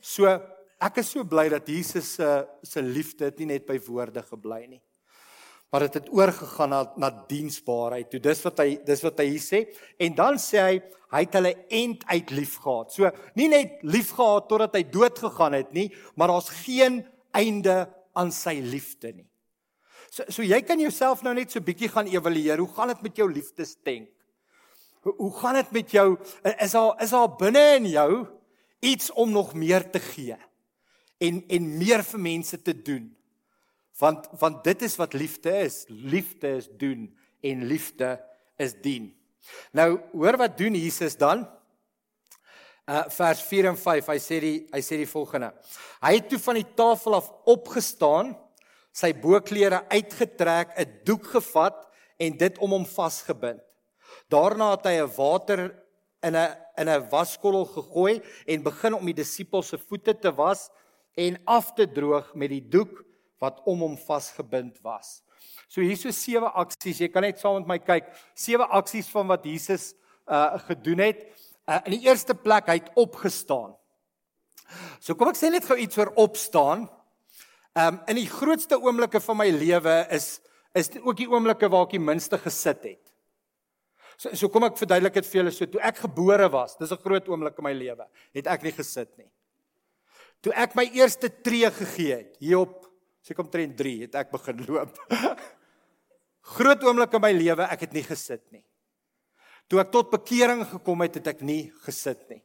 so 0.00 0.30
ek 0.80 1.00
is 1.02 1.10
so 1.10 1.24
bly 1.24 1.48
dat 1.48 1.68
Jesus 1.68 2.14
se 2.14 2.46
se 2.62 2.82
liefde 2.82 3.32
nie 3.38 3.54
net 3.54 3.66
by 3.66 3.78
woorde 3.86 4.22
gebly 4.22 4.66
nie 4.66 4.82
maar 5.72 5.84
dit 5.84 5.94
het, 5.94 6.06
het 6.06 6.14
oorgegaan 6.14 6.70
na 6.72 6.80
na 6.96 7.10
diensbaarheid. 7.28 8.08
Toe 8.10 8.20
dis 8.24 8.40
wat 8.44 8.62
hy 8.62 8.68
dis 8.86 9.02
wat 9.04 9.20
hy 9.20 9.26
hier 9.34 9.44
sê 9.44 9.60
en 10.00 10.14
dan 10.16 10.40
sê 10.40 10.62
hy 10.64 10.78
hy 11.12 11.22
het 11.24 11.36
hulle 11.38 11.54
end 11.72 12.04
uit 12.08 12.32
liefgehad. 12.36 12.92
So 12.92 13.10
nie 13.36 13.48
net 13.52 13.82
liefgehad 13.84 14.48
totdat 14.48 14.76
hy 14.76 14.84
dood 14.92 15.20
gegaan 15.20 15.56
het 15.56 15.72
nie, 15.76 15.88
maar 16.16 16.32
daar's 16.32 16.50
geen 16.64 17.02
einde 17.36 17.86
aan 18.16 18.32
sy 18.32 18.58
liefde 18.64 19.12
nie. 19.12 19.28
So 20.08 20.24
so 20.32 20.44
jy 20.44 20.60
kan 20.64 20.80
jouself 20.80 21.22
nou 21.24 21.34
net 21.36 21.52
so 21.52 21.64
bietjie 21.64 21.92
gaan 21.92 22.08
evalueer. 22.08 22.64
Hoe 22.64 22.74
gaan 22.76 22.94
dit 22.94 23.04
met 23.04 23.20
jou 23.20 23.28
liefdestenk? 23.32 24.08
Hoe, 25.04 25.14
hoe 25.20 25.32
gaan 25.36 25.60
dit 25.60 25.72
met 25.82 25.92
jou 25.92 26.08
is 26.56 26.72
daar 26.72 27.04
is 27.04 27.12
daar 27.12 27.36
binne 27.36 27.64
in 27.76 27.92
jou 27.92 28.12
iets 28.80 29.12
om 29.12 29.30
nog 29.32 29.52
meer 29.54 29.84
te 29.90 30.00
gee 30.00 30.36
en 31.18 31.44
en 31.48 31.70
meer 31.78 32.02
vir 32.02 32.20
mense 32.20 32.62
te 32.62 32.74
doen? 32.82 33.08
Want 33.98 34.28
want 34.38 34.64
dit 34.64 34.82
is 34.82 34.96
wat 34.96 35.12
liefde 35.12 35.52
is. 35.64 35.84
Liefde 35.88 36.56
is 36.56 36.68
doen 36.78 37.08
en 37.40 37.64
liefde 37.66 38.16
is 38.56 38.74
dien. 38.82 39.10
Nou 39.72 40.00
hoor 40.12 40.36
wat 40.36 40.58
doen 40.58 40.74
Jesus 40.74 41.16
dan? 41.16 41.46
Uh 42.88 43.04
vers 43.12 43.42
4 43.42 43.72
en 43.72 43.78
5. 43.78 44.06
Hy 44.06 44.18
sê 44.22 44.40
die 44.40 44.58
hy 44.72 44.82
sê 44.84 45.00
die 45.00 45.10
volgende. 45.10 45.50
Hy 46.00 46.14
het 46.16 46.28
toe 46.30 46.40
van 46.40 46.60
die 46.60 46.68
tafel 46.78 47.18
af 47.18 47.32
opgestaan, 47.50 48.32
sy 48.92 49.12
boklere 49.12 49.82
uitgetrek, 49.90 50.72
'n 50.78 51.04
doek 51.04 51.26
gevat 51.36 51.84
en 52.18 52.38
dit 52.38 52.58
om 52.58 52.70
hom 52.70 52.86
vasgebind. 52.86 53.60
Daarna 54.28 54.70
het 54.76 54.86
hy 54.86 54.96
'n 55.02 55.14
water 55.16 55.60
in 56.22 56.36
'n 56.36 56.56
in 56.78 56.88
'n 56.88 57.08
waskorrel 57.10 57.66
gegooi 57.66 58.22
en 58.46 58.62
begin 58.62 58.94
om 58.94 59.04
die 59.04 59.14
disippels 59.14 59.68
se 59.68 59.78
voete 59.78 60.14
te 60.18 60.32
was 60.32 60.70
en 61.18 61.38
af 61.50 61.72
te 61.74 61.86
droog 61.90 62.30
met 62.38 62.52
die 62.52 62.62
doek 62.62 63.00
wat 63.42 63.58
om 63.66 63.82
hom 63.86 63.96
vasgebind 63.98 64.78
was. 64.86 65.18
So 65.68 65.82
hier 65.84 65.98
so 65.98 66.12
sewe 66.14 66.48
aksies. 66.58 67.02
Jy 67.02 67.10
kan 67.12 67.26
net 67.26 67.40
saam 67.42 67.58
met 67.60 67.68
my 67.74 67.78
kyk. 67.82 68.08
Sewe 68.38 68.66
aksies 68.78 69.10
van 69.12 69.28
wat 69.30 69.46
Jesus 69.46 69.92
uh 70.28 70.58
gedoen 70.68 71.02
het. 71.02 71.24
Uh, 71.68 71.80
in 71.88 71.98
die 71.98 72.06
eerste 72.08 72.34
plek 72.36 72.68
hy 72.70 72.78
het 72.80 72.92
opgestaan. 72.96 73.74
So 75.00 75.16
kom 75.16 75.30
ek 75.32 75.38
sê 75.40 75.50
net 75.52 75.66
gou 75.68 75.76
iets 75.80 75.98
oor 76.00 76.12
opstaan. 76.20 76.86
Um 77.78 78.00
in 78.10 78.20
die 78.22 78.30
grootste 78.30 78.78
oomblikke 78.80 79.20
van 79.24 79.42
my 79.42 79.50
lewe 79.54 80.00
is 80.14 80.38
is 80.76 80.90
ook 81.00 81.16
die 81.18 81.28
oomblikke 81.28 81.70
waar 81.72 81.86
ek 81.88 81.96
die 81.96 82.02
minste 82.02 82.38
gesit 82.38 82.84
het. 82.84 83.04
So 84.18 84.34
so 84.34 84.52
kom 84.52 84.66
ek 84.68 84.78
verduidelik 84.78 85.18
dit 85.18 85.28
vir 85.28 85.42
julle 85.42 85.54
so 85.54 85.66
toe 85.66 85.82
ek 85.84 86.04
gebore 86.04 86.48
was. 86.52 86.76
Dis 86.78 86.92
'n 86.92 87.02
groot 87.02 87.28
oomblik 87.28 87.58
in 87.58 87.64
my 87.64 87.72
lewe. 87.72 88.06
Het 88.34 88.46
ek 88.46 88.62
nie 88.62 88.72
gesit 88.72 89.10
nie. 89.18 89.28
Toe 90.44 90.52
ek 90.54 90.76
my 90.78 90.86
eerste 90.94 91.28
tree 91.42 91.66
gegee 91.74 92.14
het 92.14 92.36
hier 92.42 92.58
op 92.62 92.74
seker 93.26 93.42
omtrent 93.44 93.76
3 93.76 94.02
het 94.06 94.14
ek 94.16 94.30
begin 94.32 94.56
loop. 94.68 94.92
Groot 96.54 96.84
oomblik 96.86 97.14
in 97.18 97.22
my 97.22 97.32
lewe, 97.36 97.64
ek 97.68 97.80
het 97.84 97.92
nie 97.96 98.06
gesit 98.06 98.44
nie. 98.54 98.64
Toe 99.68 99.78
ek 99.82 99.90
tot 99.92 100.14
bekering 100.14 100.62
gekom 100.70 101.00
het, 101.04 101.14
het 101.20 101.28
ek 101.34 101.40
nie 101.44 101.64
gesit 101.84 102.22
nie. 102.32 102.42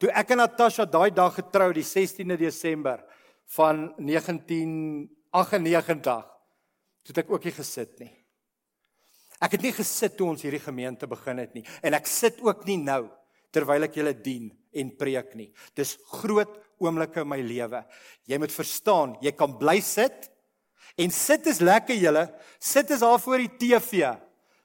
Toe 0.00 0.10
ek 0.16 0.32
en 0.32 0.40
Natasha 0.40 0.84
daai 0.88 1.12
dag 1.14 1.32
getrou 1.36 1.68
die 1.76 1.84
16de 1.84 2.36
Desember 2.40 2.98
van 3.52 3.92
1998, 4.00 6.24
het 7.10 7.18
ek 7.20 7.30
ook 7.34 7.44
nie 7.44 7.56
gesit 7.58 7.92
nie. 8.00 8.14
Ek 9.42 9.58
het 9.58 9.64
nie 9.66 9.74
gesit 9.74 10.14
toe 10.16 10.30
ons 10.30 10.42
hierdie 10.44 10.62
gemeente 10.62 11.08
begin 11.10 11.40
het 11.42 11.50
nie 11.56 11.64
en 11.82 11.94
ek 11.98 12.06
sit 12.06 12.38
ook 12.46 12.62
nie 12.68 12.78
nou 12.78 13.10
terwyl 13.52 13.88
ek 13.88 13.96
julle 13.98 14.14
dien 14.14 14.52
en 14.72 14.92
preek 14.96 15.34
nie. 15.36 15.50
Dis 15.76 15.98
groot 16.14 16.54
oomblikke 16.82 17.22
in 17.22 17.30
my 17.30 17.40
lewe. 17.44 17.82
Jy 18.28 18.38
moet 18.42 18.54
verstaan, 18.54 19.16
jy 19.24 19.32
kan 19.36 19.54
bly 19.58 19.78
sit 19.84 20.28
en 21.00 21.14
sit 21.14 21.46
is 21.48 21.62
lekker 21.64 21.96
julle. 21.96 22.26
Sit 22.60 22.90
is 22.92 23.00
daar 23.00 23.20
voor 23.22 23.40
die 23.46 23.54
TV. 23.56 24.12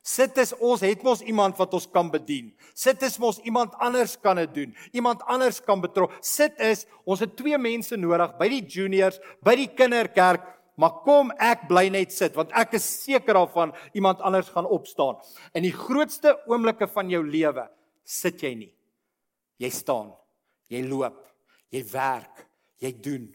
Sit 0.07 0.38
is 0.39 0.53
ons 0.63 0.83
het 0.86 1.01
mos 1.03 1.19
iemand 1.27 1.57
wat 1.59 1.74
ons 1.75 1.88
kan 1.91 2.07
bedien. 2.12 2.53
Sit 2.77 3.01
is 3.03 3.17
mos 3.19 3.41
iemand 3.43 3.74
anders 3.83 4.15
kan 4.24 4.39
dit 4.39 4.53
doen. 4.55 4.75
Iemand 4.95 5.24
anders 5.27 5.59
kan 5.63 5.81
betrok. 5.83 6.13
Sit 6.24 6.55
is 6.63 6.86
ons 7.03 7.24
het 7.24 7.36
twee 7.36 7.57
mense 7.59 7.97
nodig 8.00 8.38
by 8.39 8.47
die 8.53 8.62
juniors, 8.63 9.19
by 9.43 9.57
die 9.59 9.67
kinderkerk. 9.67 10.45
Maar 10.77 11.01
kom 11.03 11.33
ek 11.41 11.65
bly 11.67 11.88
net 11.89 12.13
sit 12.13 12.36
want 12.38 12.53
ek 12.55 12.75
is 12.77 12.86
seker 13.01 13.36
daarvan 13.36 13.74
iemand 13.97 14.21
anders 14.24 14.51
gaan 14.53 14.69
opstaan. 14.69 15.17
In 15.57 15.65
die 15.65 15.75
grootste 15.75 16.38
oomblikke 16.47 16.88
van 16.93 17.12
jou 17.12 17.24
lewe 17.25 17.65
sit 18.07 18.43
jy 18.45 18.53
nie. 18.55 18.74
Jy 19.59 19.74
staan. 19.74 20.13
Jy 20.71 20.86
loop 20.88 21.24
jy 21.74 21.83
werk, 21.91 22.45
jy 22.81 22.91
doen. 23.01 23.27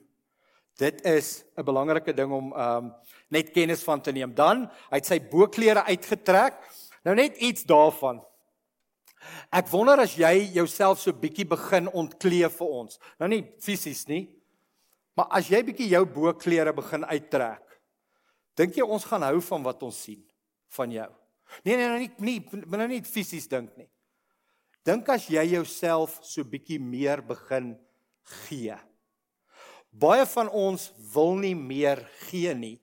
Dit 0.78 1.04
is 1.04 1.44
'n 1.56 1.64
belangrike 1.64 2.12
ding 2.12 2.32
om 2.32 2.52
um 2.52 2.94
net 3.28 3.50
kennis 3.50 3.82
van 3.82 4.00
te 4.00 4.12
neem. 4.12 4.34
Dan 4.34 4.70
het 4.90 5.06
sy 5.06 5.20
boklere 5.20 5.84
uitgetrek. 5.84 6.54
Nou 7.04 7.14
net 7.16 7.36
iets 7.36 7.64
daarvan. 7.64 8.22
Ek 9.52 9.68
wonder 9.68 10.00
as 10.00 10.14
jy 10.16 10.50
jouself 10.54 11.00
so 11.00 11.12
bietjie 11.12 11.46
begin 11.48 11.88
ontklee 11.88 12.48
vir 12.48 12.68
ons. 12.68 12.98
Nou 13.18 13.28
nie 13.28 13.42
fisies 13.62 14.06
nie. 14.08 14.26
Maar 15.14 15.26
as 15.38 15.50
jy 15.52 15.62
bietjie 15.62 15.90
jou 15.92 16.04
boklere 16.08 16.72
begin 16.72 17.04
uittrek, 17.04 17.80
dink 18.56 18.76
jy 18.76 18.82
ons 18.82 19.04
gaan 19.04 19.22
hou 19.22 19.40
van 19.40 19.62
wat 19.62 19.82
ons 19.82 20.02
sien 20.02 20.22
van 20.76 20.90
jou? 20.90 21.08
Nee 21.64 21.76
nee, 21.76 21.88
nou 21.88 21.98
nie 21.98 22.10
nie, 22.18 22.64
nou 22.66 22.88
nie 22.88 23.02
fisies 23.04 23.48
dink 23.48 23.76
nie. 23.76 23.88
Dink 24.84 25.08
as 25.12 25.28
jy 25.30 25.44
jouself 25.52 26.18
so 26.26 26.44
bietjie 26.44 26.80
meer 26.80 27.20
begin 27.22 27.74
gee. 28.46 28.76
Baie 29.92 30.24
van 30.26 30.48
ons 30.48 30.88
wil 31.12 31.36
nie 31.40 31.56
meer 31.56 32.00
gee 32.28 32.54
nie 32.54 32.78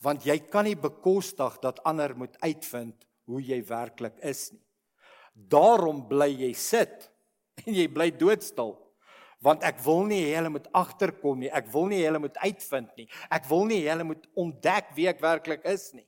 want 0.00 0.24
jy 0.24 0.38
kan 0.48 0.64
nie 0.64 0.78
bekostig 0.80 1.58
dat 1.60 1.82
ander 1.84 2.14
moet 2.16 2.38
uitvind 2.40 3.04
hoe 3.28 3.42
jy 3.44 3.58
werklik 3.68 4.16
is 4.24 4.46
nie. 4.54 4.62
Daarom 5.34 6.06
bly 6.08 6.30
jy 6.32 6.54
sit 6.56 7.10
en 7.66 7.74
jy 7.76 7.84
bly 7.92 8.08
doodstil 8.16 8.78
want 9.44 9.64
ek 9.64 9.78
wil 9.84 10.02
nie 10.08 10.20
hê 10.26 10.34
hulle 10.36 10.52
moet 10.52 10.66
agterkom 10.76 11.38
nie. 11.40 11.48
Ek 11.48 11.68
wil 11.72 11.86
nie 11.88 12.02
hê 12.02 12.10
hulle 12.10 12.20
moet 12.20 12.36
uitvind 12.42 12.90
nie. 13.00 13.06
Ek 13.32 13.46
wil 13.48 13.64
nie 13.70 13.78
hê 13.80 13.94
hulle 13.94 14.04
moet 14.10 14.26
ontdek 14.36 14.90
wie 14.96 15.08
ek 15.08 15.22
werklik 15.24 15.64
is 15.68 15.86
nie. 15.96 16.04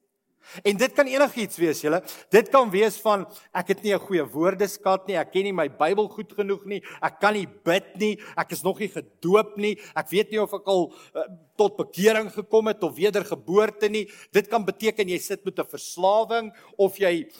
En 0.62 0.76
dit 0.76 0.92
kan 0.92 1.06
enigiets 1.06 1.56
wees, 1.56 1.80
julle. 1.84 2.02
Dit 2.34 2.50
kan 2.52 2.70
wees 2.70 2.96
van 3.02 3.24
ek 3.54 3.68
het 3.68 3.82
nie 3.82 3.94
'n 3.94 4.00
goeie 4.00 4.24
woordeskat 4.24 5.06
nie, 5.06 5.16
ek 5.16 5.32
ken 5.32 5.44
nie 5.44 5.52
my 5.52 5.68
Bybel 5.68 6.08
goed 6.08 6.32
genoeg 6.32 6.64
nie, 6.64 6.82
ek 7.02 7.20
kan 7.20 7.34
nie 7.34 7.46
bid 7.46 7.96
nie, 7.96 8.18
ek 8.36 8.52
is 8.52 8.62
nog 8.62 8.78
nie 8.78 8.88
gedoop 8.88 9.56
nie, 9.56 9.78
ek 9.94 10.08
weet 10.10 10.30
nie 10.30 10.40
of 10.40 10.52
ek 10.52 10.66
al 10.66 10.92
uh, 11.14 11.24
tot 11.56 11.76
bekering 11.76 12.30
gekom 12.30 12.66
het 12.66 12.82
of 12.82 12.96
wedergeboorte 12.96 13.88
nie. 13.88 14.10
Dit 14.32 14.48
kan 14.48 14.64
beteken 14.64 15.08
jy 15.08 15.18
sit 15.18 15.44
met 15.44 15.58
'n 15.58 15.64
verslawing 15.66 16.52
of 16.76 16.98
jy 16.98 17.30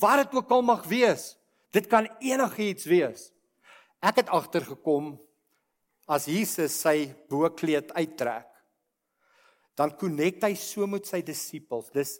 wat 0.00 0.24
dit 0.24 0.38
ook 0.38 0.50
al 0.50 0.62
mag 0.62 0.84
wees. 0.84 1.36
Dit 1.72 1.86
kan 1.86 2.08
enigiets 2.20 2.84
wees. 2.84 3.32
Ek 4.00 4.16
het 4.16 4.28
agtergekom 4.28 5.18
as 6.08 6.24
Jesus 6.26 6.72
sy 6.80 7.14
bokkleed 7.28 7.92
uittrek, 7.92 8.46
dan 9.76 9.92
konnek 9.94 10.40
hy 10.42 10.54
so 10.54 10.86
met 10.86 11.06
sy 11.06 11.20
disippels. 11.22 11.90
Dis 11.94 12.18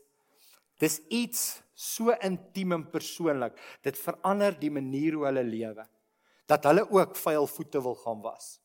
Dis 0.79 1.01
iets 1.11 1.61
so 1.79 2.15
intiem 2.25 2.75
en 2.75 2.87
persoonlik. 2.91 3.59
Dit 3.87 3.99
verander 3.99 4.57
die 4.59 4.71
manier 4.71 5.19
hoe 5.19 5.27
hulle 5.29 5.45
lewe. 5.47 5.85
Dat 6.51 6.67
hulle 6.67 6.87
ook 6.91 7.17
vuil 7.19 7.47
voete 7.47 7.83
wil 7.85 7.99
gaan 8.03 8.23
was. 8.25 8.57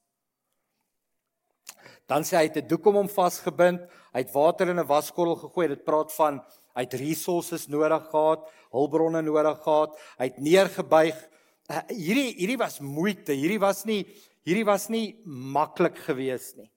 Dan 2.10 2.26
sê 2.26 2.38
hy 2.38 2.48
het 2.48 2.58
'n 2.58 2.68
doek 2.68 2.86
om 2.86 2.96
hom 2.96 3.10
vasgebind, 3.10 3.82
hy 4.14 4.20
het 4.20 4.34
water 4.34 4.70
in 4.70 4.80
'n 4.80 4.88
waskorrel 4.88 5.36
gegooi. 5.36 5.68
Dit 5.68 5.84
praat 5.84 6.12
van 6.14 6.42
hy 6.76 6.82
het 6.82 6.94
resources 6.94 7.68
nodig 7.68 8.10
gehad, 8.10 8.50
hulpbronne 8.72 9.22
nodig 9.22 9.64
gehad. 9.64 10.00
Hy 10.18 10.26
het 10.26 10.38
neergebuig. 10.38 11.30
Uh, 11.70 11.82
hierdie 11.88 12.36
hierdie 12.36 12.58
was 12.58 12.80
moeite. 12.80 13.32
Hierdie 13.32 13.60
was 13.60 13.86
nie 13.86 14.06
hierdie 14.44 14.66
was 14.66 14.90
nie 14.90 15.22
maklik 15.26 15.98
geweest 15.98 16.58
nie. 16.58 16.72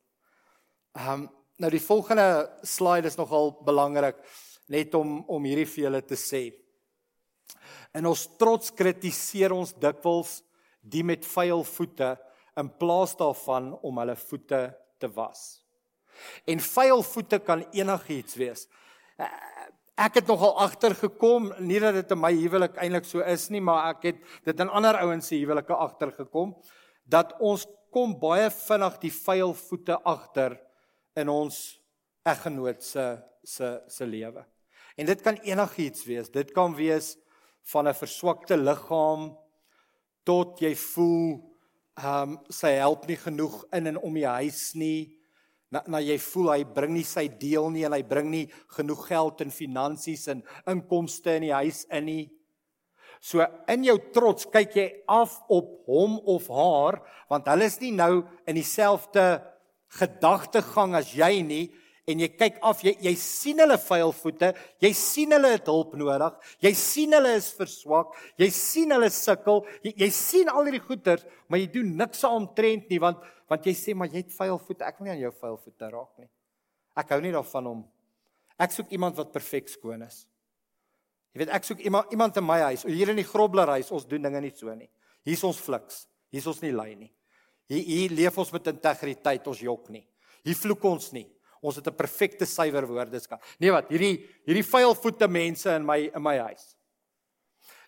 Ehm 0.95 1.13
um, 1.13 1.31
nou 1.59 1.71
die 1.71 1.81
volgende 1.81 2.53
slide 2.63 3.07
is 3.07 3.17
nogal 3.17 3.63
belangrik 3.65 4.17
net 4.73 4.95
om 4.95 5.21
om 5.31 5.45
hierdie 5.45 5.69
vir 5.69 5.85
julle 5.87 6.03
te 6.03 6.19
sê. 6.19 6.45
In 7.97 8.07
ons 8.07 8.27
trots 8.39 8.73
kritiseer 8.77 9.55
ons 9.55 9.75
dikwels 9.81 10.41
die 10.83 11.05
met 11.07 11.25
vuil 11.27 11.65
voete 11.67 12.15
in 12.57 12.71
plaas 12.81 13.15
daarvan 13.19 13.73
om 13.85 14.03
hulle 14.03 14.17
voete 14.17 14.61
te 15.01 15.11
was. 15.13 15.63
En 16.49 16.63
vuil 16.63 17.03
voete 17.05 17.39
kan 17.45 17.65
enigiets 17.75 18.39
wees. 18.41 18.67
Eh, 19.21 19.29
ek 20.07 20.21
het 20.21 20.29
nogal 20.29 20.57
agtergekom, 20.65 21.51
nie 21.65 21.81
dat 21.81 21.97
dit 21.97 22.13
in 22.13 22.21
my 22.21 22.33
huwelik 22.37 22.77
eintlik 22.81 23.09
so 23.09 23.25
is 23.25 23.49
nie, 23.53 23.63
maar 23.65 23.91
ek 23.95 24.11
het 24.11 24.23
dit 24.45 24.61
in 24.61 24.73
ander 24.73 24.99
ouens 25.05 25.29
se 25.29 25.39
huwelike 25.41 25.73
agtergekom 25.73 26.55
dat 27.05 27.37
ons 27.41 27.67
kom 27.95 28.17
baie 28.21 28.51
vinnig 28.53 28.99
die 29.07 29.13
vuil 29.15 29.55
voete 29.57 29.97
agter 30.05 30.59
in 31.17 31.31
ons 31.33 31.61
eggenoot 32.27 32.83
se 32.85 33.07
se 33.47 33.79
se 33.89 34.07
lewe. 34.07 34.43
En 34.97 35.07
dit 35.07 35.23
kan 35.23 35.37
enigiets 35.45 36.05
wees. 36.09 36.31
Dit 36.33 36.53
kan 36.57 36.75
wees 36.75 37.17
van 37.73 37.89
'n 37.89 37.95
verswakte 37.95 38.57
liggaam 38.57 39.37
tot 40.25 40.61
jy 40.61 40.75
voel 40.75 41.57
ehm 41.97 42.37
um, 42.37 42.39
sy 42.53 42.77
help 42.77 43.07
nie 43.09 43.17
genoeg 43.17 43.65
in 43.73 43.87
en 43.87 43.99
om 43.99 44.15
die 44.15 44.27
huis 44.27 44.75
nie. 44.75 45.19
Na, 45.73 45.83
na 45.87 45.99
jy 45.99 46.19
voel 46.19 46.51
hy 46.53 46.65
bring 46.65 46.93
nie 46.93 47.05
sy 47.05 47.29
deel 47.29 47.71
nie 47.71 47.85
en 47.85 47.93
hy 47.93 48.03
bring 48.03 48.29
nie 48.31 48.47
genoeg 48.77 49.07
geld 49.09 49.41
en 49.41 49.51
finansies 49.51 50.29
en 50.29 50.43
inkomste 50.67 51.37
in 51.37 51.49
die 51.49 51.57
huis 51.57 51.85
in 51.91 52.05
nie. 52.05 52.25
So 53.21 53.47
in 53.69 53.85
jou 53.85 53.97
trots 54.13 54.47
kyk 54.53 54.77
jy 54.77 54.87
af 55.09 55.41
op 55.49 55.73
hom 55.87 56.19
of 56.29 56.49
haar 56.53 57.01
want 57.31 57.49
hulle 57.49 57.65
is 57.65 57.81
nie 57.81 57.93
nou 57.97 58.27
in 58.47 58.55
dieselfde 58.55 59.43
gedagtegang 59.99 60.95
as 60.95 61.15
jy 61.17 61.43
nie 61.43 61.65
en 62.07 62.21
jy 62.23 62.29
kyk 62.39 62.61
af 62.63 62.83
jy 62.87 62.93
jy 63.03 63.13
sien 63.19 63.59
hulle 63.63 63.77
vuil 63.83 64.13
voete, 64.15 64.53
jy 64.83 64.93
sien 64.95 65.35
hulle 65.35 65.51
het 65.57 65.67
hulp 65.71 65.97
nodig, 65.99 66.37
jy 66.63 66.71
sien 66.79 67.17
hulle 67.17 67.33
is 67.35 67.49
verswak, 67.59 68.15
jy 68.39 68.47
sien 68.55 68.95
hulle 68.95 69.09
sukkel, 69.11 69.65
jy, 69.83 69.93
jy 70.05 70.09
sien 70.15 70.51
al 70.53 70.69
hierdie 70.69 70.85
goeters, 70.85 71.27
maar 71.51 71.63
jy 71.63 71.67
doen 71.75 71.91
niks 71.99 72.23
aantrent 72.29 72.87
nie 72.93 73.03
want 73.03 73.25
want 73.51 73.67
jy 73.67 73.75
sê 73.79 73.95
maar 73.95 74.11
jy 74.11 74.25
het 74.25 74.33
vuil 74.35 74.57
voete, 74.59 74.87
ek 74.87 74.97
wil 74.99 75.07
nie 75.07 75.13
aan 75.15 75.21
jou 75.23 75.35
vuil 75.43 75.59
voete 75.63 75.91
raak 75.93 76.23
nie. 76.23 76.31
Ek 76.99 77.13
hou 77.15 77.21
nie 77.23 77.35
daarvan 77.35 77.69
om 77.71 77.85
ek 78.59 78.73
soek 78.75 78.91
iemand 78.97 79.19
wat 79.21 79.31
perfek 79.35 79.69
skoon 79.71 80.03
is. 80.07 80.25
Jy 81.35 81.43
weet 81.43 81.55
ek 81.55 81.67
soek 81.69 81.85
iemand 81.87 82.15
iemand 82.15 82.39
in 82.41 82.47
my 82.47 82.59
huis, 82.71 82.87
hier 82.89 83.13
in 83.13 83.21
die 83.21 83.27
Grobler 83.27 83.77
huis, 83.77 83.93
ons 83.95 84.07
doen 84.09 84.23
dinge 84.27 84.43
nie 84.43 84.55
so 84.55 84.75
nie. 84.75 84.91
Hier's 85.27 85.45
ons 85.47 85.59
fliks. 85.63 86.07
Hier's 86.35 86.47
ons 86.51 86.63
nie 86.63 86.73
lei 86.75 86.95
nie. 86.95 87.11
Hier 87.71 87.83
hier 87.87 88.15
leef 88.15 88.39
ons 88.39 88.53
met 88.55 88.71
integriteit, 88.71 89.47
ons 89.47 89.63
jok 89.63 89.91
nie. 89.95 90.03
Hier 90.47 90.59
vloek 90.59 90.87
ons 90.87 91.11
nie. 91.15 91.27
Ons 91.67 91.81
het 91.81 91.89
'n 91.91 91.97
perfekte 91.99 92.47
suiwer 92.47 92.87
woordeskat. 92.87 93.43
Nee 93.59 93.73
wat, 93.75 93.89
hierdie 93.91 94.23
hierdie 94.47 94.67
vuilvoete 94.67 95.29
mense 95.29 95.71
in 95.75 95.87
my 95.87 96.11
in 96.15 96.23
my 96.23 96.39
huis. 96.39 96.77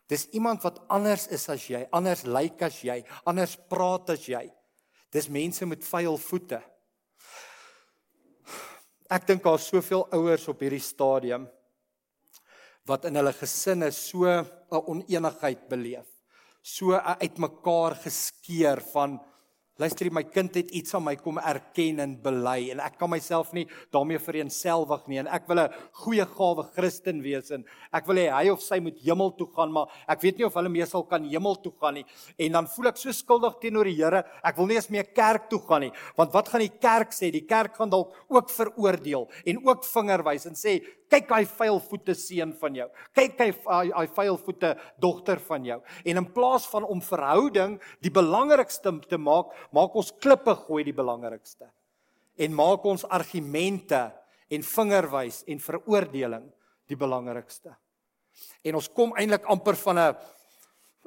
Dis 0.08 0.26
iemand 0.32 0.62
wat 0.64 0.80
anders 0.88 1.26
is 1.28 1.48
as 1.48 1.66
jy, 1.68 1.86
anders 1.92 2.24
lyk 2.24 2.62
as 2.62 2.80
jy, 2.82 3.04
anders 3.28 3.56
praat 3.68 4.10
as 4.10 4.24
jy. 4.26 4.46
Dis 5.12 5.28
mense 5.28 5.66
met 5.66 5.84
vuil 5.84 6.16
voete. 6.16 6.62
Ek 9.08 9.26
dink 9.26 9.44
daar's 9.44 9.68
soveel 9.68 10.06
ouers 10.12 10.48
op 10.48 10.60
hierdie 10.60 10.82
stadium 10.84 11.46
wat 12.88 13.04
in 13.04 13.16
hulle 13.20 13.32
gesinne 13.36 13.90
so 13.92 14.24
'n 14.24 14.46
oneenigheid 14.70 15.68
beleef. 15.68 16.08
So 16.62 16.92
uitmekaar 16.94 17.94
geskeur 17.94 18.80
van 18.92 19.20
Luister, 19.78 20.08
my 20.10 20.24
kind 20.26 20.56
het 20.58 20.72
iets 20.74 20.90
aan 20.98 21.04
my 21.06 21.12
kom 21.14 21.36
erken 21.38 22.00
en 22.02 22.16
bely 22.18 22.72
en 22.72 22.80
ek 22.82 22.96
kan 22.98 23.10
myself 23.12 23.52
nie 23.54 23.62
daarmee 23.94 24.18
vereensgewig 24.18 25.04
nie 25.06 25.20
en 25.22 25.28
ek 25.30 25.46
wil 25.46 25.60
'n 25.60 25.74
goeie 26.02 26.26
gawe 26.26 26.64
Christen 26.74 27.22
wees 27.22 27.52
en 27.54 27.64
ek 27.94 28.08
wil 28.08 28.16
hê 28.16 28.26
hy 28.26 28.50
of 28.50 28.60
sy 28.60 28.80
moet 28.80 28.98
hemel 28.98 29.30
toe 29.38 29.46
gaan, 29.54 29.70
maar 29.70 29.86
ek 30.08 30.20
weet 30.20 30.38
nie 30.38 30.46
of 30.46 30.54
hulle 30.54 30.68
meesal 30.68 31.06
kan 31.06 31.22
hemel 31.22 31.54
toe 31.62 31.72
gaan 31.80 31.94
nie. 31.94 32.04
En 32.38 32.52
dan 32.52 32.66
voel 32.66 32.88
ek 32.88 32.96
so 32.96 33.12
skuldig 33.12 33.60
teenoor 33.60 33.84
die 33.84 33.94
Here. 33.94 34.24
Ek 34.42 34.56
wil 34.56 34.66
nie 34.66 34.74
eens 34.74 34.90
meer 34.90 35.04
kerk 35.14 35.48
toe 35.48 35.60
gaan 35.60 35.82
nie, 35.82 35.92
want 36.16 36.32
wat 36.32 36.48
gaan 36.48 36.60
die 36.60 36.78
kerk 36.80 37.12
sê? 37.12 37.30
Die 37.30 37.46
kerk 37.46 37.76
gaan 37.76 37.90
dalk 37.90 38.12
ook 38.28 38.50
veroordeel 38.50 39.30
en 39.46 39.64
ook 39.64 39.84
vingerwys 39.84 40.46
en 40.46 40.54
sê 40.54 40.82
kyk 41.08 41.30
hy 41.32 41.44
vuil 41.48 41.78
voete 41.88 42.14
seun 42.16 42.52
van 42.60 42.76
jou. 42.76 42.86
Kyk 43.16 43.40
hy 43.40 43.48
hy 43.96 44.06
vuil 44.16 44.38
voete 44.44 44.74
dogter 45.00 45.40
van 45.48 45.64
jou. 45.64 45.78
En 46.04 46.20
in 46.22 46.28
plaas 46.34 46.66
van 46.68 46.84
om 46.84 47.00
verhouding 47.04 47.78
die 48.04 48.12
belangrikste 48.12 48.92
te 49.08 49.18
maak, 49.20 49.54
maak 49.72 49.94
ons 49.94 50.12
klippe 50.20 50.54
gooi 50.66 50.84
die 50.84 50.96
belangrikste. 50.96 51.68
En 52.38 52.54
maak 52.54 52.84
ons 52.84 53.04
argumente 53.04 54.00
en 54.48 54.64
vingerwys 54.64 55.42
en 55.46 55.60
veroordeling 55.60 56.46
die 56.88 56.96
belangrikste. 56.96 57.74
En 58.64 58.78
ons 58.78 58.88
kom 58.94 59.14
eintlik 59.18 59.44
amper 59.50 59.76
van 59.76 59.98
'n 59.98 60.16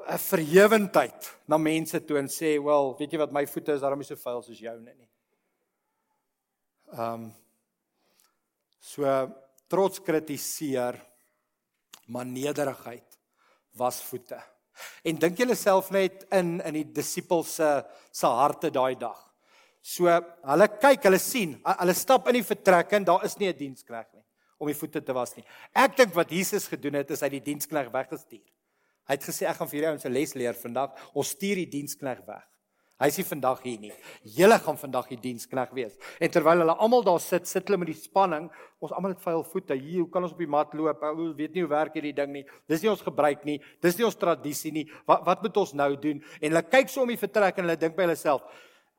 'n 0.08 0.17
verhewendheid 0.17 1.38
na 1.47 1.58
mense 1.58 2.00
toe 2.06 2.17
en 2.17 2.28
sê, 2.28 2.58
"Wel, 2.63 2.95
weet 2.97 3.12
jy 3.12 3.17
wat 3.17 3.32
my 3.32 3.45
voete 3.45 3.74
is, 3.74 3.82
daarom 3.82 4.02
is 4.02 4.08
so 4.08 4.15
vuil 4.15 4.41
soos 4.41 4.60
joune 4.60 4.93
nie." 4.93 5.10
Ehm 6.93 7.13
um, 7.13 7.34
so 8.80 9.32
trots 9.67 10.02
kritiseer, 10.02 11.00
maar 12.08 12.26
nederigheid 12.26 13.19
was 13.71 14.02
voete. 14.02 14.51
En 15.04 15.18
dink 15.18 15.38
julle 15.38 15.56
self 15.56 15.92
net 15.92 16.26
in 16.32 16.60
in 16.62 16.74
die 16.74 16.88
disippels 16.94 17.56
se 17.56 17.84
se 18.12 18.28
harte 18.28 18.72
daai 18.72 18.96
dag. 18.96 19.20
So 19.82 20.06
hulle 20.06 20.68
kyk, 20.68 21.04
hulle 21.04 21.20
sien, 21.20 21.56
hulle 21.66 21.94
stap 21.94 22.28
in 22.28 22.40
die 22.40 22.46
vertrek 22.46 22.94
en 22.94 23.04
daar 23.04 23.26
is 23.26 23.38
nie 23.38 23.50
'n 23.50 23.58
dienskneg 23.58 24.08
nie 24.14 24.26
om 24.62 24.70
die 24.70 24.78
voete 24.78 25.02
te 25.02 25.14
was 25.14 25.34
nie. 25.36 25.46
Ek 25.74 25.98
dink 25.98 26.14
wat 26.14 26.30
Jesus 26.30 26.68
gedoen 26.70 27.00
het 27.00 27.10
is 27.12 27.24
hy 27.26 27.30
die 27.30 27.42
dienskneg 27.42 27.90
weggestuur. 27.94 28.46
Hy 29.10 29.18
het 29.18 29.26
gesê 29.26 29.48
ek 29.50 29.58
gaan 29.58 29.68
vir 29.68 29.80
hierdie 29.80 29.90
ouens 29.90 30.06
'n 30.06 30.14
les 30.14 30.34
leer 30.36 30.54
vandag. 30.54 30.94
Ons 31.14 31.34
stuur 31.34 31.56
die 31.56 31.66
dienskneg 31.66 32.22
weg. 32.28 32.46
Hy 33.02 33.08
is 33.10 33.18
nie 33.18 33.26
vandag 33.26 33.64
hier 33.66 33.80
nie. 33.82 33.92
Julle 34.38 34.60
gaan 34.62 34.78
vandag 34.78 35.08
die 35.10 35.18
dienskneg 35.18 35.72
wees. 35.74 35.96
En 36.22 36.30
terwyl 36.30 36.62
hulle 36.62 36.76
almal 36.86 37.02
daar 37.08 37.22
sit, 37.24 37.50
sit 37.50 37.66
hulle 37.66 37.80
met 37.82 37.90
die 37.90 37.98
spanning. 37.98 38.46
Ons 38.78 38.94
almal 38.94 39.16
het 39.16 39.24
vuil 39.24 39.42
voete. 39.50 39.74
Hier, 39.74 40.04
hoe 40.04 40.10
kan 40.14 40.28
ons 40.28 40.36
op 40.36 40.44
die 40.44 40.50
mat 40.50 40.76
loop? 40.78 41.02
Ou 41.10 41.32
weet 41.38 41.58
nie 41.58 41.66
hoe 41.66 41.72
werk 41.72 41.98
hierdie 41.98 42.14
ding 42.14 42.36
nie. 42.36 42.44
Dis 42.70 42.86
nie 42.86 42.92
ons 42.94 43.02
gebruik 43.02 43.42
nie. 43.48 43.58
Dis 43.82 43.98
nie 43.98 44.06
ons 44.06 44.20
tradisie 44.22 44.74
nie. 44.76 44.86
Wat 45.10 45.26
wat 45.26 45.42
moet 45.42 45.58
ons 45.64 45.74
nou 45.82 45.90
doen? 46.04 46.22
En 46.38 46.52
hulle 46.52 46.64
kyk 46.70 46.94
so 46.94 47.02
om 47.02 47.10
die 47.10 47.18
vertrek 47.18 47.58
en 47.58 47.66
hulle 47.66 47.80
dink 47.82 47.98
by 47.98 48.06
hulle 48.06 48.20
self, 48.20 48.46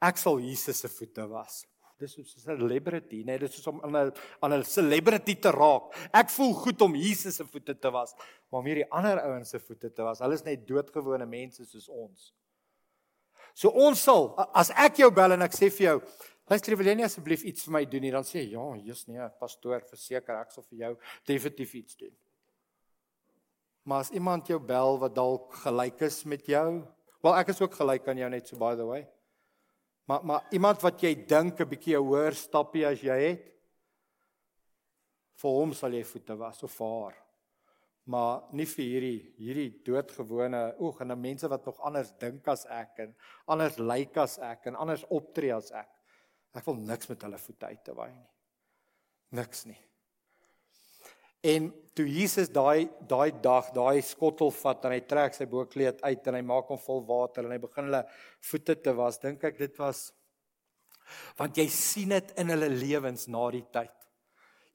ek 0.02 0.18
sal 0.18 0.42
Jesus 0.42 0.82
se 0.82 0.90
voete 0.90 1.28
was. 1.30 1.62
Dis 2.02 2.16
soos 2.16 2.34
'n 2.34 2.58
celebrity, 2.58 3.22
nee, 3.22 3.38
dis 3.38 3.54
soos 3.54 3.66
om 3.70 3.80
aan 3.84 3.96
'n 3.96 4.12
aan 4.42 4.52
'n 4.58 4.64
celebrity 4.64 5.36
te 5.38 5.50
raak. 5.50 5.94
Ek 6.12 6.30
voel 6.30 6.52
goed 6.54 6.82
om 6.82 6.94
Jesus 6.96 7.36
se 7.36 7.44
voete 7.44 7.78
te 7.78 7.90
was, 7.90 8.14
maar 8.50 8.60
om 8.60 8.66
hierdie 8.66 8.90
ander 8.90 9.20
ouens 9.20 9.50
se 9.50 9.58
voete 9.60 9.92
te 9.92 10.02
was. 10.02 10.18
Hulle 10.18 10.34
is 10.34 10.42
net 10.42 10.66
doodgewone 10.66 11.26
mense 11.26 11.64
soos 11.64 11.88
ons. 11.88 12.32
So 13.54 13.72
ons 13.84 14.00
sal 14.00 14.32
as 14.56 14.72
ek 14.84 15.02
jou 15.02 15.10
bel 15.14 15.36
en 15.36 15.44
ek 15.44 15.54
sê 15.56 15.68
vir 15.72 15.86
jou, 15.86 15.96
luister 16.50 16.76
wil 16.76 16.90
jy 16.90 16.96
nie 16.98 17.06
asseblief 17.06 17.44
iets 17.48 17.66
vir 17.66 17.76
my 17.76 17.84
doen 17.88 18.04
nie, 18.06 18.12
dan 18.14 18.26
sê 18.26 18.40
jy, 18.42 18.56
ja, 18.56 18.64
jy's 18.80 19.06
nee, 19.08 19.28
pastoor, 19.40 19.84
verseker 19.88 20.40
ek 20.40 20.52
sal 20.54 20.66
vir 20.70 20.86
jou 20.86 20.92
definitief 21.28 21.74
iets 21.80 21.98
doen. 22.00 22.12
Maar 23.88 24.04
as 24.04 24.12
iemand 24.14 24.48
jou 24.48 24.60
bel 24.62 24.98
wat 25.02 25.14
dalk 25.16 25.56
gelyk 25.64 26.04
is 26.06 26.22
met 26.30 26.46
jou, 26.48 26.82
wel 27.22 27.38
ek 27.38 27.50
is 27.54 27.62
ook 27.62 27.74
gelyk 27.80 28.06
aan 28.08 28.22
jou 28.22 28.30
net 28.30 28.48
so 28.48 28.60
by 28.60 28.74
the 28.78 28.86
way. 28.86 29.02
Maar 30.10 30.26
maar 30.26 30.46
iemand 30.54 30.82
wat 30.82 31.02
jy 31.02 31.14
dink 31.14 31.60
'n 31.60 31.68
bietjie 31.68 31.98
hoër 31.98 32.34
stappie 32.34 32.86
as 32.86 33.02
jy 33.02 33.18
het, 33.20 33.48
vir 35.42 35.50
hom 35.50 35.72
sal 35.74 35.92
jy 35.92 36.02
voete 36.06 36.36
was 36.38 36.62
of 36.62 36.78
haar 36.78 37.21
maar 38.10 38.48
nie 38.56 38.66
vir 38.66 38.84
hierdie 38.84 39.18
hierdie 39.38 39.68
doodgewone 39.86 40.62
oeg 40.82 41.02
en 41.04 41.14
dan 41.14 41.22
mense 41.22 41.48
wat 41.48 41.66
nog 41.68 41.78
anders 41.86 42.10
dink 42.18 42.48
as 42.50 42.64
ek 42.66 43.04
en 43.04 43.14
anders 43.54 43.78
lyk 43.78 44.18
as 44.24 44.38
ek 44.42 44.66
en 44.70 44.78
anders 44.82 45.04
optree 45.10 45.54
as 45.54 45.70
ek. 45.70 45.90
Ek 46.58 46.66
wil 46.66 46.82
niks 46.82 47.08
met 47.08 47.22
hulle 47.24 47.38
voete 47.40 47.70
uit 47.70 47.84
te 47.84 47.94
waai 47.96 48.10
nie. 48.10 48.28
Niks 49.38 49.64
nie. 49.70 49.78
En 51.42 51.70
toe 51.96 52.06
Jesus 52.06 52.50
daai 52.54 52.88
daai 53.08 53.32
dag 53.42 53.70
daai 53.74 54.02
skottel 54.06 54.52
vat 54.54 54.84
en 54.86 54.94
hy 54.94 55.00
trek 55.10 55.34
sy 55.34 55.46
bokkleed 55.50 56.02
uit 56.02 56.28
en 56.28 56.38
hy 56.38 56.42
maak 56.46 56.68
hom 56.70 56.78
vol 56.82 57.02
water 57.08 57.46
en 57.46 57.54
hy 57.54 57.58
begin 57.62 57.88
hulle 57.88 58.02
voete 58.50 58.76
te 58.78 58.94
was, 58.98 59.18
dink 59.22 59.42
ek 59.44 59.58
dit 59.58 59.80
was 59.82 60.10
want 61.36 61.58
jy 61.58 61.66
sien 61.68 62.14
dit 62.14 62.30
in 62.40 62.52
hulle 62.54 62.68
lewens 62.72 63.26
na 63.28 63.42
die 63.52 63.64
tyd. 63.74 64.01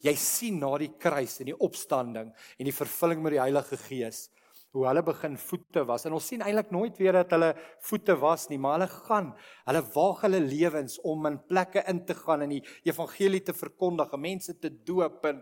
Jy 0.05 0.13
sien 0.19 0.59
na 0.61 0.71
die 0.77 0.93
kruis 0.99 1.39
en 1.41 1.49
die 1.49 1.57
opstanding 1.57 2.33
en 2.33 2.67
die 2.69 2.75
vervulling 2.75 3.23
met 3.23 3.37
die 3.37 3.41
Heilige 3.41 3.79
Gees 3.87 4.27
hoe 4.75 4.85
hulle 4.85 5.01
begin 5.05 5.37
voete 5.39 5.83
was. 5.87 6.05
En 6.05 6.13
ons 6.17 6.27
sien 6.29 6.43
eintlik 6.43 6.69
nooit 6.75 6.97
weer 7.01 7.15
dat 7.15 7.31
hulle 7.33 7.53
voete 7.87 8.17
was 8.21 8.45
nie 8.51 8.59
maar 8.61 8.77
hulle 8.77 8.89
gaan. 9.07 9.31
Hulle 9.65 9.81
waag 9.95 10.21
hulle 10.27 10.41
lewens 10.43 10.99
om 11.07 11.25
in 11.29 11.39
plekke 11.49 11.85
in 11.89 12.03
te 12.05 12.17
gaan 12.17 12.45
en 12.45 12.53
die 12.57 12.63
evangelie 12.85 13.41
te 13.47 13.55
verkondig 13.57 14.13
en 14.13 14.23
mense 14.27 14.57
te 14.61 14.71
doop 14.85 15.25
en 15.31 15.41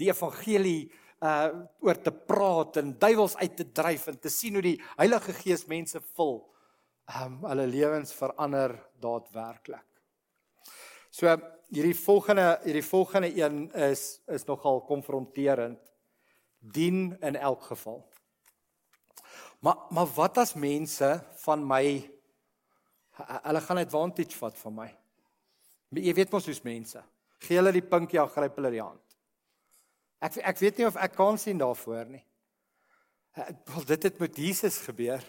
die 0.00 0.10
evangelie 0.12 0.82
uh 1.20 1.50
oor 1.84 1.98
te 2.00 2.12
praat 2.12 2.78
en 2.80 2.94
duiwels 2.96 3.34
uit 3.42 3.58
te 3.58 3.66
dryf 3.76 4.06
en 4.08 4.16
te 4.16 4.30
sien 4.32 4.54
hoe 4.56 4.64
die 4.64 4.78
Heilige 4.96 5.34
Gees 5.36 5.66
mense 5.68 6.00
vul. 6.16 6.38
Um 7.20 7.42
hulle 7.44 7.66
lewens 7.68 8.14
verander 8.16 8.78
daadwerklik. 9.02 9.84
So 11.12 11.28
hierdie 11.70 11.96
volgende 11.96 12.58
hierdie 12.64 12.84
volgende 12.84 13.30
een 13.36 13.68
is 13.72 14.20
is 14.26 14.46
nogal 14.48 14.82
konfronterend. 14.86 15.80
Dien 16.58 17.16
in 17.20 17.36
elk 17.36 17.62
geval. 17.62 18.02
Maar 19.60 19.76
maar 19.90 20.06
wat 20.06 20.38
as 20.38 20.54
mense 20.54 21.10
van 21.44 21.66
my 21.66 21.84
hulle 23.20 23.60
gaan 23.60 23.78
advantage 23.78 24.36
vat 24.36 24.58
van 24.58 24.74
my? 24.74 24.88
Jy 26.00 26.14
weet 26.14 26.32
mos 26.32 26.46
hoe's 26.46 26.62
mense. 26.64 27.02
Gee 27.40 27.58
hulle 27.58 27.72
die 27.72 27.84
pinkie, 27.84 28.20
ag 28.20 28.32
gryp 28.32 28.58
hulle 28.60 28.70
die 28.72 28.82
hand. 28.82 29.16
Ek 30.20 30.36
ek 30.52 30.60
weet 30.60 30.80
nie 30.80 30.88
of 30.88 30.98
ek 31.00 31.14
kan 31.16 31.38
sien 31.40 31.60
daarvoor 31.60 32.10
nie. 32.12 32.24
Wel 33.70 33.86
dit 33.94 34.02
het 34.08 34.18
met 34.20 34.36
Jesus 34.36 34.80
gebeur. 34.84 35.24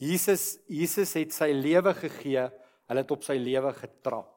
Jesus 0.00 0.58
Jesus 0.68 1.12
het 1.16 1.34
sy 1.34 1.50
lewe 1.56 1.94
gegee, 1.96 2.46
hulle 2.86 3.02
het 3.02 3.12
op 3.12 3.24
sy 3.24 3.36
lewe 3.40 3.72
getrap. 3.76 4.35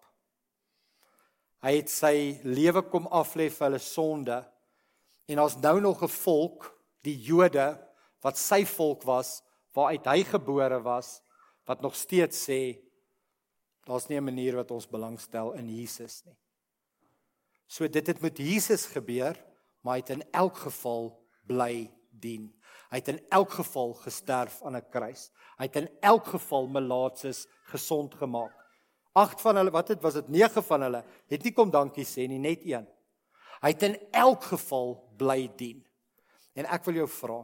Hy 1.61 1.75
het 1.75 1.89
sy 1.91 2.39
lewe 2.43 2.81
kom 2.87 3.07
aflê 3.11 3.49
vir 3.51 3.67
hulle 3.67 3.81
sonde. 3.83 4.37
En 5.27 5.39
ons 5.39 5.57
nou 5.59 5.79
nog 5.81 6.03
'n 6.03 6.07
volk, 6.07 6.73
die 7.03 7.17
Jode 7.17 7.77
wat 8.21 8.37
sy 8.37 8.65
volk 8.65 9.03
was, 9.03 9.41
waaruit 9.73 10.05
hy 10.05 10.23
gebore 10.23 10.81
was, 10.81 11.21
wat 11.65 11.81
nog 11.81 11.95
steeds 11.95 12.49
sê 12.49 12.79
daar's 13.85 14.09
nie 14.09 14.17
'n 14.17 14.23
manier 14.23 14.55
wat 14.55 14.71
ons 14.71 14.87
belangstel 14.87 15.53
in 15.53 15.69
Jesus 15.69 16.25
nie. 16.25 16.37
So 17.67 17.87
dit 17.87 18.07
het 18.07 18.21
met 18.21 18.37
Jesus 18.37 18.85
gebeur, 18.85 19.37
maar 19.81 19.93
hy 19.93 19.99
het 19.99 20.09
in 20.09 20.23
elk 20.31 20.57
geval 20.57 21.19
bly 21.47 21.91
dien. 22.11 22.53
Hy 22.89 22.97
het 22.97 23.07
in 23.07 23.21
elk 23.29 23.51
geval 23.51 23.93
gesterf 23.93 24.61
aan 24.63 24.75
'n 24.75 24.89
kruis. 24.89 25.31
Hy 25.57 25.65
het 25.65 25.75
in 25.75 25.89
elk 26.01 26.25
geval 26.25 26.67
melaatses 26.67 27.47
gesond 27.63 28.15
gemaak. 28.15 28.53
Agt 29.17 29.41
van 29.41 29.55
hulle, 29.55 29.71
wat 29.73 29.87
het 29.87 30.01
was 30.01 30.13
dit 30.19 30.27
9 30.29 30.63
van 30.63 30.81
hulle, 30.81 31.03
het 31.27 31.43
nie 31.43 31.53
kom 31.53 31.71
dankie 31.73 32.05
sê 32.05 32.27
nie, 32.29 32.39
net 32.39 32.65
een. 32.65 32.85
Hy 33.59 33.71
het 33.73 33.83
in 33.83 33.97
elk 34.15 34.43
geval 34.51 34.93
bly 35.19 35.49
dien. 35.57 35.81
En 36.55 36.67
ek 36.69 36.85
wil 36.87 37.01
jou 37.01 37.07
vra, 37.11 37.39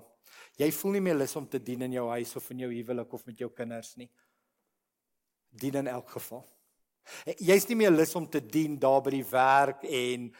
jy 0.59 0.69
voel 0.71 0.97
nie 0.97 1.05
meer 1.07 1.17
lus 1.17 1.35
om 1.35 1.47
te 1.47 1.59
dien 1.59 1.81
in 1.87 1.95
jou 1.97 2.05
huis 2.13 2.35
of 2.35 2.51
in 2.53 2.65
jou 2.65 2.71
huwelik 2.71 3.13
of 3.13 3.25
met 3.27 3.39
jou 3.39 3.49
kinders 3.51 3.95
nie. 3.99 4.09
Dien 5.55 5.81
in 5.81 5.87
elk 5.91 6.09
geval. 6.15 6.45
Jy's 7.37 7.67
nie 7.69 7.77
meer 7.79 7.93
lus 7.93 8.15
om 8.17 8.25
te 8.29 8.41
dien 8.41 8.79
daar 8.81 9.01
by 9.05 9.13
die 9.13 9.27
werk 9.29 9.83
en 9.85 10.31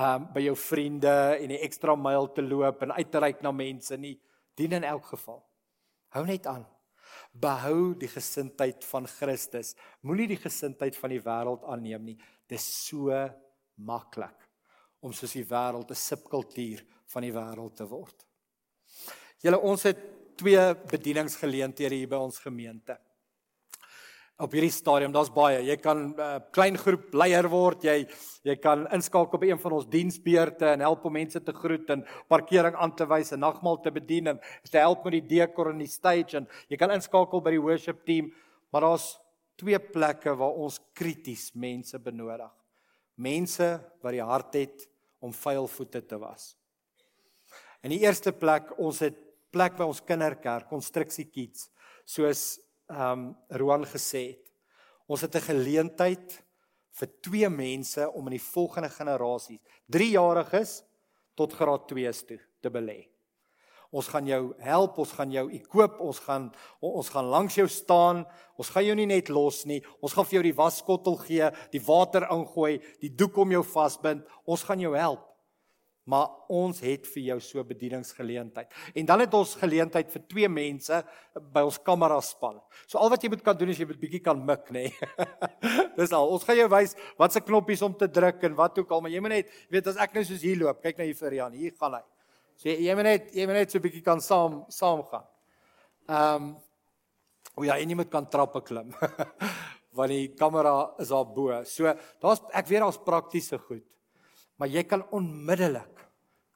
um 0.00 0.26
by 0.34 0.42
jou 0.44 0.56
vriende 0.56 1.36
en 1.40 1.50
'n 1.50 1.64
ekstra 1.66 1.94
myl 1.96 2.28
te 2.32 2.42
loop 2.42 2.82
en 2.82 2.92
uit 2.92 3.10
te 3.10 3.18
reik 3.18 3.42
na 3.42 3.50
mense 3.50 3.96
nie. 3.96 4.20
Dien 4.54 4.72
in 4.72 4.84
elk 4.84 5.04
geval. 5.04 5.42
Hou 6.08 6.26
net 6.26 6.46
aan. 6.46 6.66
Behou 7.32 7.94
die 7.94 8.08
gesindheid 8.10 8.84
van 8.84 9.06
Christus. 9.06 9.74
Moenie 10.02 10.28
die 10.32 10.40
gesindheid 10.40 10.96
van 10.96 11.14
die 11.14 11.22
wêreld 11.22 11.64
aanneem 11.64 12.04
nie. 12.10 12.18
Dis 12.48 12.66
so 12.88 13.14
maklik 13.76 14.48
om 15.00 15.12
soos 15.16 15.32
die 15.32 15.46
wêreld 15.46 15.90
'n 15.90 15.94
subkultuur 15.94 16.84
van 17.06 17.22
die 17.22 17.32
wêreld 17.32 17.76
te 17.76 17.86
word. 17.86 18.26
Julle 19.40 19.58
ons 19.58 19.82
het 19.82 19.98
twee 20.36 20.74
bedieningsgeleenthede 20.90 21.94
hier 21.94 22.08
by 22.08 22.16
ons 22.16 22.38
gemeente 22.38 22.98
op 24.40 24.54
hierdie 24.56 24.72
stadium. 24.72 25.12
Daar's 25.12 25.30
baie. 25.32 25.60
Jy 25.66 25.76
kan 25.76 25.98
'n 25.98 26.14
uh, 26.18 26.38
klein 26.52 26.76
groep 26.76 27.12
leier 27.14 27.48
word. 27.48 27.84
Jy 27.84 28.08
jy 28.42 28.56
kan 28.56 28.86
inskakel 28.92 29.38
by 29.38 29.50
een 29.50 29.58
van 29.60 29.72
ons 29.72 29.86
diensbeurte 29.86 30.66
en 30.66 30.80
help 30.80 31.04
om 31.04 31.12
mense 31.12 31.40
te 31.40 31.52
groet 31.52 31.90
en 31.90 32.06
parkering 32.28 32.74
aan 32.74 32.94
te 32.96 33.04
wys 33.04 33.32
en 33.32 33.40
nagmaal 33.40 33.80
te 33.80 33.90
bedien 33.90 34.26
en 34.26 34.40
te 34.70 34.78
help 34.78 35.04
met 35.04 35.12
die 35.12 35.36
dekor 35.36 35.70
en 35.70 35.78
die 35.78 35.86
stage 35.86 36.36
en 36.36 36.48
jy 36.68 36.76
kan 36.76 36.90
inskakel 36.90 37.40
by 37.40 37.50
die 37.50 37.60
worship 37.60 38.04
team. 38.06 38.32
Maar 38.72 38.80
daar's 38.80 39.18
twee 39.56 39.78
plekke 39.78 40.34
waar 40.34 40.56
ons 40.56 40.80
krities 40.94 41.52
mense 41.54 41.98
benodig. 41.98 42.50
Mense 43.16 43.80
wat 44.02 44.12
die 44.12 44.24
hart 44.24 44.54
het 44.54 44.88
om 45.20 45.32
vuil 45.32 45.68
voete 45.68 46.00
te 46.06 46.18
was. 46.18 46.56
In 47.82 47.90
die 47.90 48.00
eerste 48.00 48.32
plek, 48.32 48.72
ons 48.78 49.00
het 49.00 49.16
plek 49.52 49.76
by 49.76 49.84
ons 49.84 50.00
kinderkerk, 50.00 50.68
konstruksie 50.68 51.26
kids, 51.28 51.68
soos 52.04 52.58
ehm 52.90 53.12
um, 53.12 53.36
Roan 53.48 53.86
gesê 53.86 54.22
het. 54.34 54.52
Ons 55.06 55.20
het 55.20 55.34
'n 55.34 55.48
geleentheid 55.50 56.44
vir 56.90 57.08
twee 57.20 57.48
mense 57.48 58.10
om 58.12 58.26
in 58.26 58.36
die 58.36 58.48
volgende 58.52 58.90
generasie, 58.90 59.60
3-jariges 59.86 60.82
tot 61.34 61.52
graad 61.52 61.86
2's 61.92 62.24
toe 62.26 62.40
te 62.60 62.70
belê. 62.70 63.08
Ons 63.90 64.06
gaan 64.06 64.26
jou 64.26 64.54
help, 64.58 64.98
ons 64.98 65.12
gaan 65.12 65.32
jou 65.32 65.50
equip, 65.50 66.00
ons 66.00 66.18
gaan 66.18 66.52
ons 66.80 67.08
gaan 67.08 67.24
langs 67.24 67.54
jou 67.54 67.68
staan. 67.68 68.26
Ons 68.56 68.70
gaan 68.70 68.84
jou 68.84 68.94
nie 68.94 69.06
net 69.06 69.28
los 69.28 69.64
nie. 69.64 69.82
Ons 70.00 70.12
gaan 70.12 70.24
vir 70.24 70.34
jou 70.34 70.42
die 70.42 70.54
waskottel 70.54 71.16
gee, 71.16 71.50
die 71.72 71.82
water 71.82 72.22
ingooi, 72.30 72.78
die 73.00 73.10
doek 73.10 73.36
om 73.36 73.50
jou 73.50 73.64
vasbind. 73.64 74.22
Ons 74.46 74.62
gaan 74.62 74.80
jou 74.80 74.94
help 74.94 75.29
maar 76.10 76.28
ons 76.50 76.80
het 76.82 77.06
vir 77.12 77.22
jou 77.28 77.36
so 77.44 77.62
bedieningsgeleentheid. 77.66 78.70
En 78.98 79.08
dan 79.08 79.22
het 79.22 79.34
ons 79.36 79.54
geleentheid 79.60 80.10
vir 80.10 80.24
twee 80.32 80.50
mense 80.50 81.00
by 81.54 81.62
ons 81.66 81.78
kamera 81.86 82.18
span. 82.24 82.58
So 82.86 82.98
al 82.98 83.12
wat 83.12 83.22
jy 83.22 83.30
moet 83.32 83.44
kan 83.46 83.58
doen 83.58 83.70
is 83.70 83.78
jy 83.78 83.86
moet 83.90 84.00
bietjie 84.00 84.22
kan 84.24 84.40
mik, 84.46 84.72
nê. 84.74 84.88
Nee. 84.88 85.28
Dis 85.98 86.14
al. 86.16 86.30
Ons 86.34 86.46
gaan 86.48 86.58
jou 86.58 86.70
wys 86.72 86.96
wat 87.20 87.36
se 87.36 87.44
knoppies 87.44 87.84
om 87.86 87.94
te 87.98 88.10
druk 88.10 88.42
en 88.48 88.56
wat 88.58 88.80
ook 88.82 88.96
al, 88.96 89.04
maar 89.04 89.14
jy 89.14 89.22
moet 89.22 89.36
net 89.38 89.60
weet 89.70 89.92
as 89.92 90.00
ek 90.02 90.16
nou 90.16 90.24
soos 90.26 90.42
hier 90.46 90.58
loop, 90.64 90.82
kyk 90.82 90.98
na 90.98 91.06
hier 91.06 91.20
vir 91.20 91.38
Jan, 91.42 91.60
hier 91.60 91.76
gaan 91.78 92.00
hy. 92.00 92.02
So 92.60 92.72
jy 92.72 92.96
moet 92.98 93.08
net 93.08 93.30
jy 93.36 93.46
moet 93.48 93.62
net 93.62 93.72
so 93.72 93.82
bietjie 93.82 94.02
kan 94.04 94.24
saam 94.24 94.64
saam 94.72 95.06
gaan. 95.12 95.30
Ehm 96.10 96.50
um, 96.50 96.50
O 97.58 97.64
ja, 97.66 97.76
en 97.76 97.90
jy 97.90 97.96
moet 97.98 98.10
kan 98.12 98.28
trappe 98.30 98.62
klim. 98.64 98.92
Want 99.98 100.12
die 100.12 100.28
kamera 100.38 100.72
is 101.02 101.10
daar 101.10 101.26
bo. 101.34 101.50
So 101.66 101.90
daar's 102.22 102.42
ek 102.56 102.68
weet 102.70 102.84
daar's 102.84 103.00
praktiese 103.04 103.58
goed. 103.58 103.84
Maar 104.60 104.68
jy 104.68 104.82
kan 104.84 105.06
onmiddellik 105.16 106.02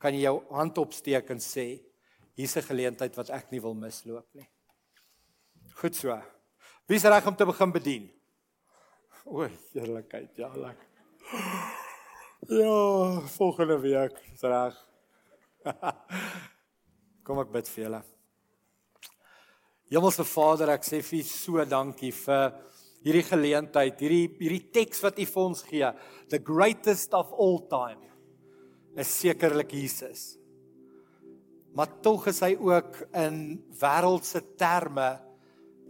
kan 0.03 0.13
jy 0.13 0.27
jou 0.27 0.37
hand 0.53 0.77
opsteek 0.83 1.31
en 1.33 1.41
sê 1.41 1.81
hier's 2.37 2.57
'n 2.57 2.69
geleentheid 2.69 3.17
wat 3.17 3.31
ek 3.31 3.51
nie 3.51 3.61
wil 3.61 3.75
misloop 3.75 4.29
nie. 4.35 4.49
Goed 5.81 5.97
so. 5.97 6.13
Wie's 6.87 7.05
reg 7.05 7.27
om 7.27 7.37
te 7.37 7.47
begin 7.47 7.73
bedien? 7.73 8.11
O, 9.25 9.49
heerlikheid, 9.73 10.37
ja, 10.37 10.49
lekker. 10.53 10.89
Ja, 12.49 13.21
volgende 13.21 13.81
week 13.81 14.13
is 14.35 14.43
reg. 14.43 14.77
Kom 17.25 17.41
ek 17.41 17.53
bid 17.53 17.69
vir 17.69 17.85
julle. 17.85 18.03
Hemelse 19.89 20.25
Vader, 20.25 20.75
ek 20.77 20.85
sê 20.85 21.01
vir 21.01 21.21
U 21.21 21.23
so 21.23 21.65
dankie 21.65 22.13
vir 22.13 22.53
hierdie 23.05 23.27
geleentheid, 23.29 24.01
hierdie 24.01 24.29
hierdie 24.41 24.65
teks 24.73 25.03
wat 25.05 25.21
U 25.21 25.27
vir 25.29 25.45
ons 25.45 25.63
gee, 25.69 25.91
the 26.33 26.41
greatest 26.41 27.15
of 27.17 27.33
all 27.37 27.61
time. 27.69 28.01
Is 28.95 29.11
sekerlik 29.11 29.73
Jesus. 29.75 30.37
Maar 31.75 31.91
tog 31.99 32.29
is 32.31 32.39
hy 32.45 32.53
ook 32.55 33.01
in 33.19 33.59
wêreldse 33.81 34.39
terme 34.55 35.09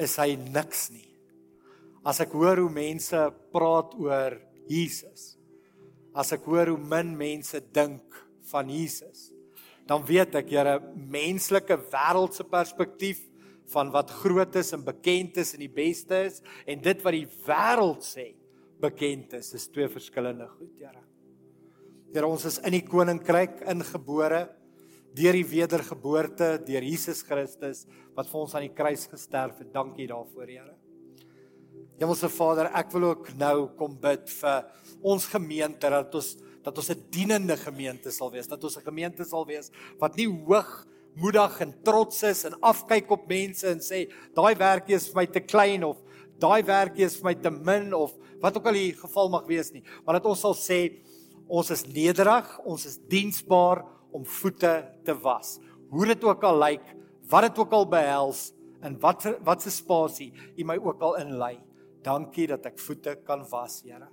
is 0.00 0.16
hy 0.16 0.30
niks 0.40 0.86
nie. 0.88 1.10
As 2.04 2.22
ek 2.24 2.32
hoor 2.32 2.62
hoe 2.62 2.72
mense 2.72 3.20
praat 3.52 3.92
oor 4.00 4.38
Jesus, 4.68 5.34
as 6.16 6.32
ek 6.32 6.48
hoor 6.48 6.72
hoe 6.72 6.80
min 6.80 7.12
mense 7.18 7.60
dink 7.76 8.16
van 8.48 8.72
Jesus, 8.72 9.28
dan 9.84 10.00
weet 10.08 10.40
ek 10.40 10.48
Here 10.48 10.78
menslike 10.96 11.76
wêreldse 11.92 12.48
perspektief 12.48 13.20
van 13.72 13.90
wat 13.94 14.10
groot 14.22 14.56
is 14.60 14.72
en 14.76 14.84
bekend 14.84 15.36
is 15.40 15.54
en 15.54 15.62
die 15.64 15.72
beste 15.72 16.24
is 16.28 16.40
en 16.66 16.82
dit 16.84 17.04
wat 17.04 17.16
die 17.16 17.28
wêreld 17.46 18.04
sê 18.04 18.34
bekend 18.80 19.32
is, 19.38 19.52
is 19.56 19.68
twee 19.72 19.88
verskillende 19.88 20.48
goed, 20.58 20.72
Here. 20.78 21.02
Here, 22.12 22.28
ons 22.28 22.44
is 22.46 22.60
in 22.66 22.76
die 22.76 22.84
koninkryk 22.86 23.62
ingebore 23.70 24.44
deur 25.14 25.36
die 25.38 25.46
wedergeboorte 25.46 26.56
deur 26.66 26.84
Jesus 26.84 27.22
Christus 27.26 27.84
wat 28.14 28.28
vir 28.30 28.40
ons 28.40 28.54
aan 28.54 28.66
die 28.66 28.74
kruis 28.74 29.06
gesterf 29.10 29.60
het. 29.62 29.72
Dankie 29.74 30.08
daarvoor, 30.10 30.50
Here. 30.50 30.74
Hemelse 31.98 32.28
Vader, 32.34 32.72
ek 32.74 32.90
wil 32.94 33.12
ook 33.12 33.30
nou 33.38 33.68
kom 33.78 33.94
bid 34.02 34.26
vir 34.40 34.66
ons 35.06 35.28
gemeente 35.30 35.90
dat 35.90 36.18
ons 36.18 36.34
dat 36.64 36.78
ons 36.80 36.90
'n 36.90 37.04
dienende 37.12 37.56
gemeente 37.56 38.10
sal 38.10 38.30
wees, 38.32 38.48
dat 38.48 38.64
ons 38.64 38.76
'n 38.78 38.84
gemeente 38.84 39.24
sal 39.24 39.44
wees 39.44 39.70
wat 40.00 40.16
nie 40.16 40.26
hoog 40.26 40.86
moedig 41.20 41.60
en 41.62 41.72
trots 41.86 42.22
is 42.26 42.44
en 42.48 42.56
afkyk 42.64 43.10
op 43.14 43.26
mense 43.30 43.66
en 43.70 43.82
sê 43.82 44.04
daai 44.34 44.54
werkie 44.58 44.96
is 44.96 45.06
vir 45.10 45.20
my 45.20 45.26
te 45.30 45.42
klein 45.44 45.84
of 45.86 46.00
daai 46.42 46.62
werkie 46.66 47.06
is 47.06 47.16
vir 47.20 47.30
my 47.30 47.34
te 47.38 47.52
min 47.54 47.92
of 47.94 48.14
wat 48.42 48.58
ook 48.58 48.66
al 48.68 48.76
die 48.76 48.92
geval 48.98 49.30
mag 49.32 49.46
wees 49.48 49.70
nie. 49.72 49.84
Maar 50.04 50.18
dat 50.18 50.26
ons 50.28 50.42
sal 50.44 50.56
sê 50.58 50.80
ons 51.48 51.70
is 51.70 51.86
nederig 51.86 52.50
ons 52.64 52.86
is 52.88 52.98
diensbaar 53.10 53.84
om 54.14 54.26
voete 54.40 54.74
te 55.06 55.14
was. 55.22 55.58
Hoe 55.90 56.08
dit 56.10 56.26
ook 56.26 56.44
al 56.44 56.60
lyk 56.62 56.90
wat 57.30 57.48
dit 57.48 57.62
ook 57.62 57.72
al 57.72 57.88
behels 57.88 58.50
en 58.84 58.98
wat 59.00 59.24
wat 59.46 59.62
se 59.62 59.72
spasie 59.72 60.32
u 60.58 60.66
my 60.66 60.76
ook 60.82 61.00
al 61.02 61.18
inlei 61.22 61.56
dankie 62.04 62.48
dat 62.50 62.66
ek 62.68 62.78
voete 62.82 63.16
kan 63.24 63.46
was 63.48 63.80
Here. 63.86 64.10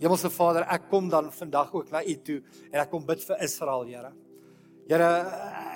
Hemelse 0.00 0.30
Vader 0.30 0.66
ek 0.66 0.88
kom 0.90 1.08
dan 1.12 1.30
vandag 1.32 1.74
ook 1.74 1.92
na 1.92 2.02
u 2.02 2.16
toe 2.26 2.40
en 2.72 2.80
ek 2.80 2.90
kom 2.90 3.04
bid 3.06 3.22
vir 3.28 3.44
Israel 3.44 3.86
Here 3.86 4.14
Here 4.84 5.12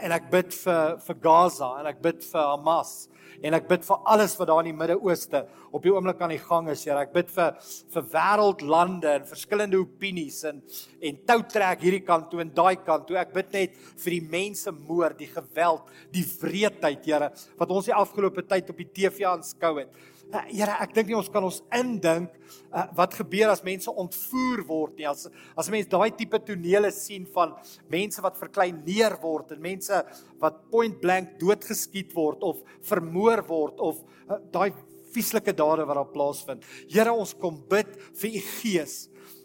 en 0.05 0.13
ek 0.13 0.27
bid 0.31 0.51
vir 0.53 0.99
vir 1.01 1.17
Gaza 1.25 1.69
en 1.81 1.87
ek 1.89 2.03
bid 2.05 2.21
vir 2.29 2.43
Hamas 2.45 3.09
en 3.41 3.55
ek 3.57 3.69
bid 3.71 3.87
vir 3.87 4.03
alles 4.13 4.35
wat 4.37 4.51
daar 4.51 4.61
in 4.61 4.69
die 4.69 4.77
Midde-Ooste 4.77 5.41
op 5.73 5.85
die 5.85 5.93
oomblik 5.95 6.21
aan 6.25 6.35
die 6.35 6.43
gang 6.43 6.69
is, 6.73 6.83
Here. 6.85 6.99
Ek 7.07 7.15
bid 7.15 7.31
vir 7.33 7.55
vir 7.95 8.07
wêreldlande 8.13 9.15
en 9.15 9.27
verskillende 9.31 9.81
opinies 9.81 10.43
en 10.49 10.61
en 11.01 11.21
toutrek 11.31 11.87
hierdie 11.87 12.03
kant 12.05 12.29
toe 12.33 12.43
en 12.45 12.53
daai 12.53 12.77
kant 12.85 13.07
toe. 13.09 13.17
Ek 13.21 13.33
bid 13.37 13.55
net 13.55 13.81
vir 14.03 14.19
die 14.19 14.23
mense 14.37 14.75
moord, 14.75 15.17
die 15.23 15.31
geweld, 15.33 15.89
die 16.13 16.27
wreedheid, 16.43 17.09
Here, 17.09 17.33
wat 17.61 17.73
ons 17.73 17.89
die 17.89 17.97
afgelope 17.97 18.45
tyd 18.45 18.69
op 18.75 18.85
die 18.85 18.91
TV 18.93 19.25
aanskou 19.31 19.79
het. 19.79 20.05
Uh, 20.29 20.43
Here, 20.51 20.75
ek 20.85 20.93
dink 20.93 21.09
nie 21.09 21.17
ons 21.17 21.31
kan 21.33 21.45
ons 21.47 21.63
indink 21.73 22.35
uh, 22.69 22.83
wat 22.99 23.15
gebeur 23.17 23.49
as 23.49 23.63
mense 23.65 23.89
ontvoer 23.89 24.61
word 24.69 24.99
nie. 24.99 25.07
As 25.09 25.25
as 25.57 25.71
mense 25.73 25.89
daai 25.89 26.11
tipe 26.19 26.37
tonele 26.45 26.91
sien 26.93 27.25
van 27.33 27.55
mense 27.89 28.21
wat 28.25 28.37
verkleineer 28.37 29.17
word 29.23 29.55
en 29.57 29.63
mense 29.65 30.03
wat 30.43 30.61
point 30.69 30.99
blank 31.01 31.39
doodgeskiet 31.41 32.13
word 32.17 32.45
of 32.45 32.61
vermoor 32.91 33.41
word 33.49 33.81
of 33.81 34.03
uh, 34.29 34.37
daai 34.53 34.75
vieslike 35.15 35.55
dade 35.57 35.87
wat 35.89 35.97
daar 35.97 36.13
plaasvind. 36.13 36.67
Here, 36.93 37.15
ons 37.17 37.33
kom 37.33 37.63
bid 37.71 37.97
vir 38.21 38.37
u 38.37 38.43
gees. 38.61 38.99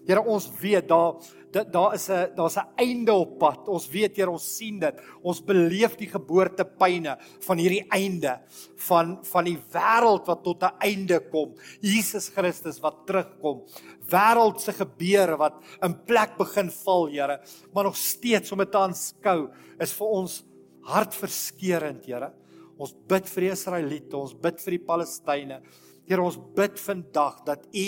Here, 0.08 0.20
ons 0.20 0.50
weet 0.60 0.88
daar 0.88 1.16
daar 1.54 1.70
daar 1.72 1.94
is 1.94 2.10
'n 2.10 2.36
daar's 2.36 2.58
'n 2.58 2.68
einde 2.76 3.14
op 3.14 3.38
pad. 3.40 3.68
Ons 3.68 3.88
weet 3.88 4.16
Here, 4.18 4.30
ons 4.30 4.56
sien 4.56 4.80
dit. 4.80 4.96
Ons 5.22 5.44
beleef 5.44 5.96
die 5.96 6.08
geboortepyne 6.08 7.18
van 7.40 7.58
hierdie 7.58 7.86
einde 7.90 8.42
van 8.76 9.20
van 9.24 9.44
die 9.44 9.58
wêreld 9.72 10.26
wat 10.26 10.44
tot 10.44 10.64
'n 10.64 10.76
einde 10.80 11.20
kom. 11.30 11.54
Jesus 11.80 12.30
Christus 12.30 12.80
wat 12.80 13.06
terugkom. 13.06 13.64
Wêreldse 14.10 14.74
gebeure 14.74 15.38
wat 15.38 15.54
in 15.82 16.04
plek 16.06 16.38
begin 16.38 16.72
val, 16.72 17.08
Here, 17.08 17.40
maar 17.74 17.84
nog 17.84 17.96
steeds 17.96 18.52
om 18.52 18.58
dit 18.58 18.72
te 18.72 18.78
aanskou 18.78 19.50
is 19.80 19.94
vir 19.94 20.08
ons 20.08 20.44
hartverskeurende, 20.82 22.06
Here. 22.06 22.34
Ons 22.78 22.94
bid 23.08 23.30
vir 23.30 23.42
die 23.42 23.52
Israeliete, 23.52 24.18
ons 24.18 24.34
bid 24.34 24.62
vir 24.62 24.72
die 24.72 24.86
Palestynë. 24.86 25.62
Here 26.10 26.24
ons 26.24 26.38
bid 26.56 26.80
vandag 26.84 27.44
dat 27.48 27.64
U 27.72 27.86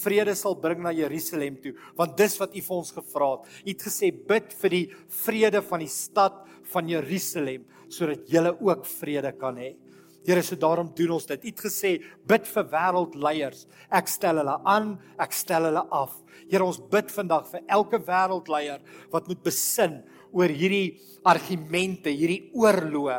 vrede 0.00 0.34
sal 0.38 0.56
bring 0.62 0.80
na 0.84 0.94
Jerusalem 0.96 1.58
toe, 1.60 1.74
want 1.98 2.16
dis 2.16 2.38
wat 2.40 2.56
U 2.56 2.62
vir 2.68 2.76
ons 2.78 2.94
gevra 2.96 3.34
het. 3.34 3.50
U 3.66 3.68
het 3.68 3.84
gesê 3.84 4.10
bid 4.12 4.54
vir 4.62 4.76
die 4.76 4.86
vrede 5.20 5.60
van 5.68 5.84
die 5.84 5.92
stad 5.92 6.40
van 6.72 6.88
Jerusalem 6.88 7.66
sodat 7.90 8.28
julle 8.30 8.54
ook 8.54 8.84
vrede 8.86 9.32
kan 9.36 9.58
hê. 9.58 9.74
Here, 10.20 10.42
so 10.44 10.56
daarom 10.56 10.90
doen 10.94 11.14
ons 11.16 11.26
dit. 11.26 11.44
U 11.44 11.48
het 11.48 11.62
gesê 11.64 11.90
bid 12.28 12.48
vir 12.48 12.66
wêreldleiers. 12.74 13.64
Ek 13.88 14.08
stel 14.12 14.42
hulle 14.42 14.56
aan, 14.68 14.92
ek 15.20 15.32
stel 15.32 15.70
hulle 15.70 15.82
af. 15.96 16.18
Here, 16.50 16.64
ons 16.64 16.80
bid 16.92 17.08
vandag 17.14 17.48
vir 17.48 17.64
elke 17.72 18.00
wêreldleier 18.04 18.84
wat 19.14 19.30
moet 19.30 19.40
besin 19.46 20.02
oor 20.32 20.52
hierdie 20.54 20.98
argumente, 21.26 22.12
hierdie 22.14 22.50
oorloë, 22.56 23.16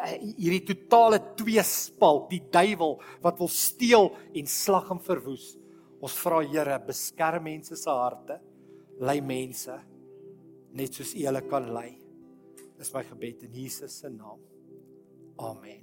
eh, 0.00 0.16
hierdie 0.38 0.64
totale 0.72 1.20
tweespalt, 1.36 2.30
die 2.30 2.42
duiwel 2.52 2.98
wat 3.22 3.38
wil 3.38 3.50
steel 3.52 4.12
en 4.34 4.46
slag 4.46 4.90
en 4.90 5.02
verwoes. 5.02 5.56
Ons 6.02 6.18
vra 6.18 6.40
Here, 6.42 6.78
beskerm 6.86 7.44
mense 7.44 7.76
se 7.76 7.90
harte, 7.90 8.40
lei 8.98 9.20
mense 9.20 9.78
net 10.72 10.96
soos 10.96 11.14
U 11.14 11.26
hulle 11.26 11.44
kan 11.50 11.68
lei. 11.74 11.90
Dis 12.78 12.92
my 12.94 13.04
gebed 13.06 13.46
in 13.46 13.56
Jesus 13.62 14.00
se 14.00 14.10
naam. 14.10 14.40
Amen. 15.38 15.81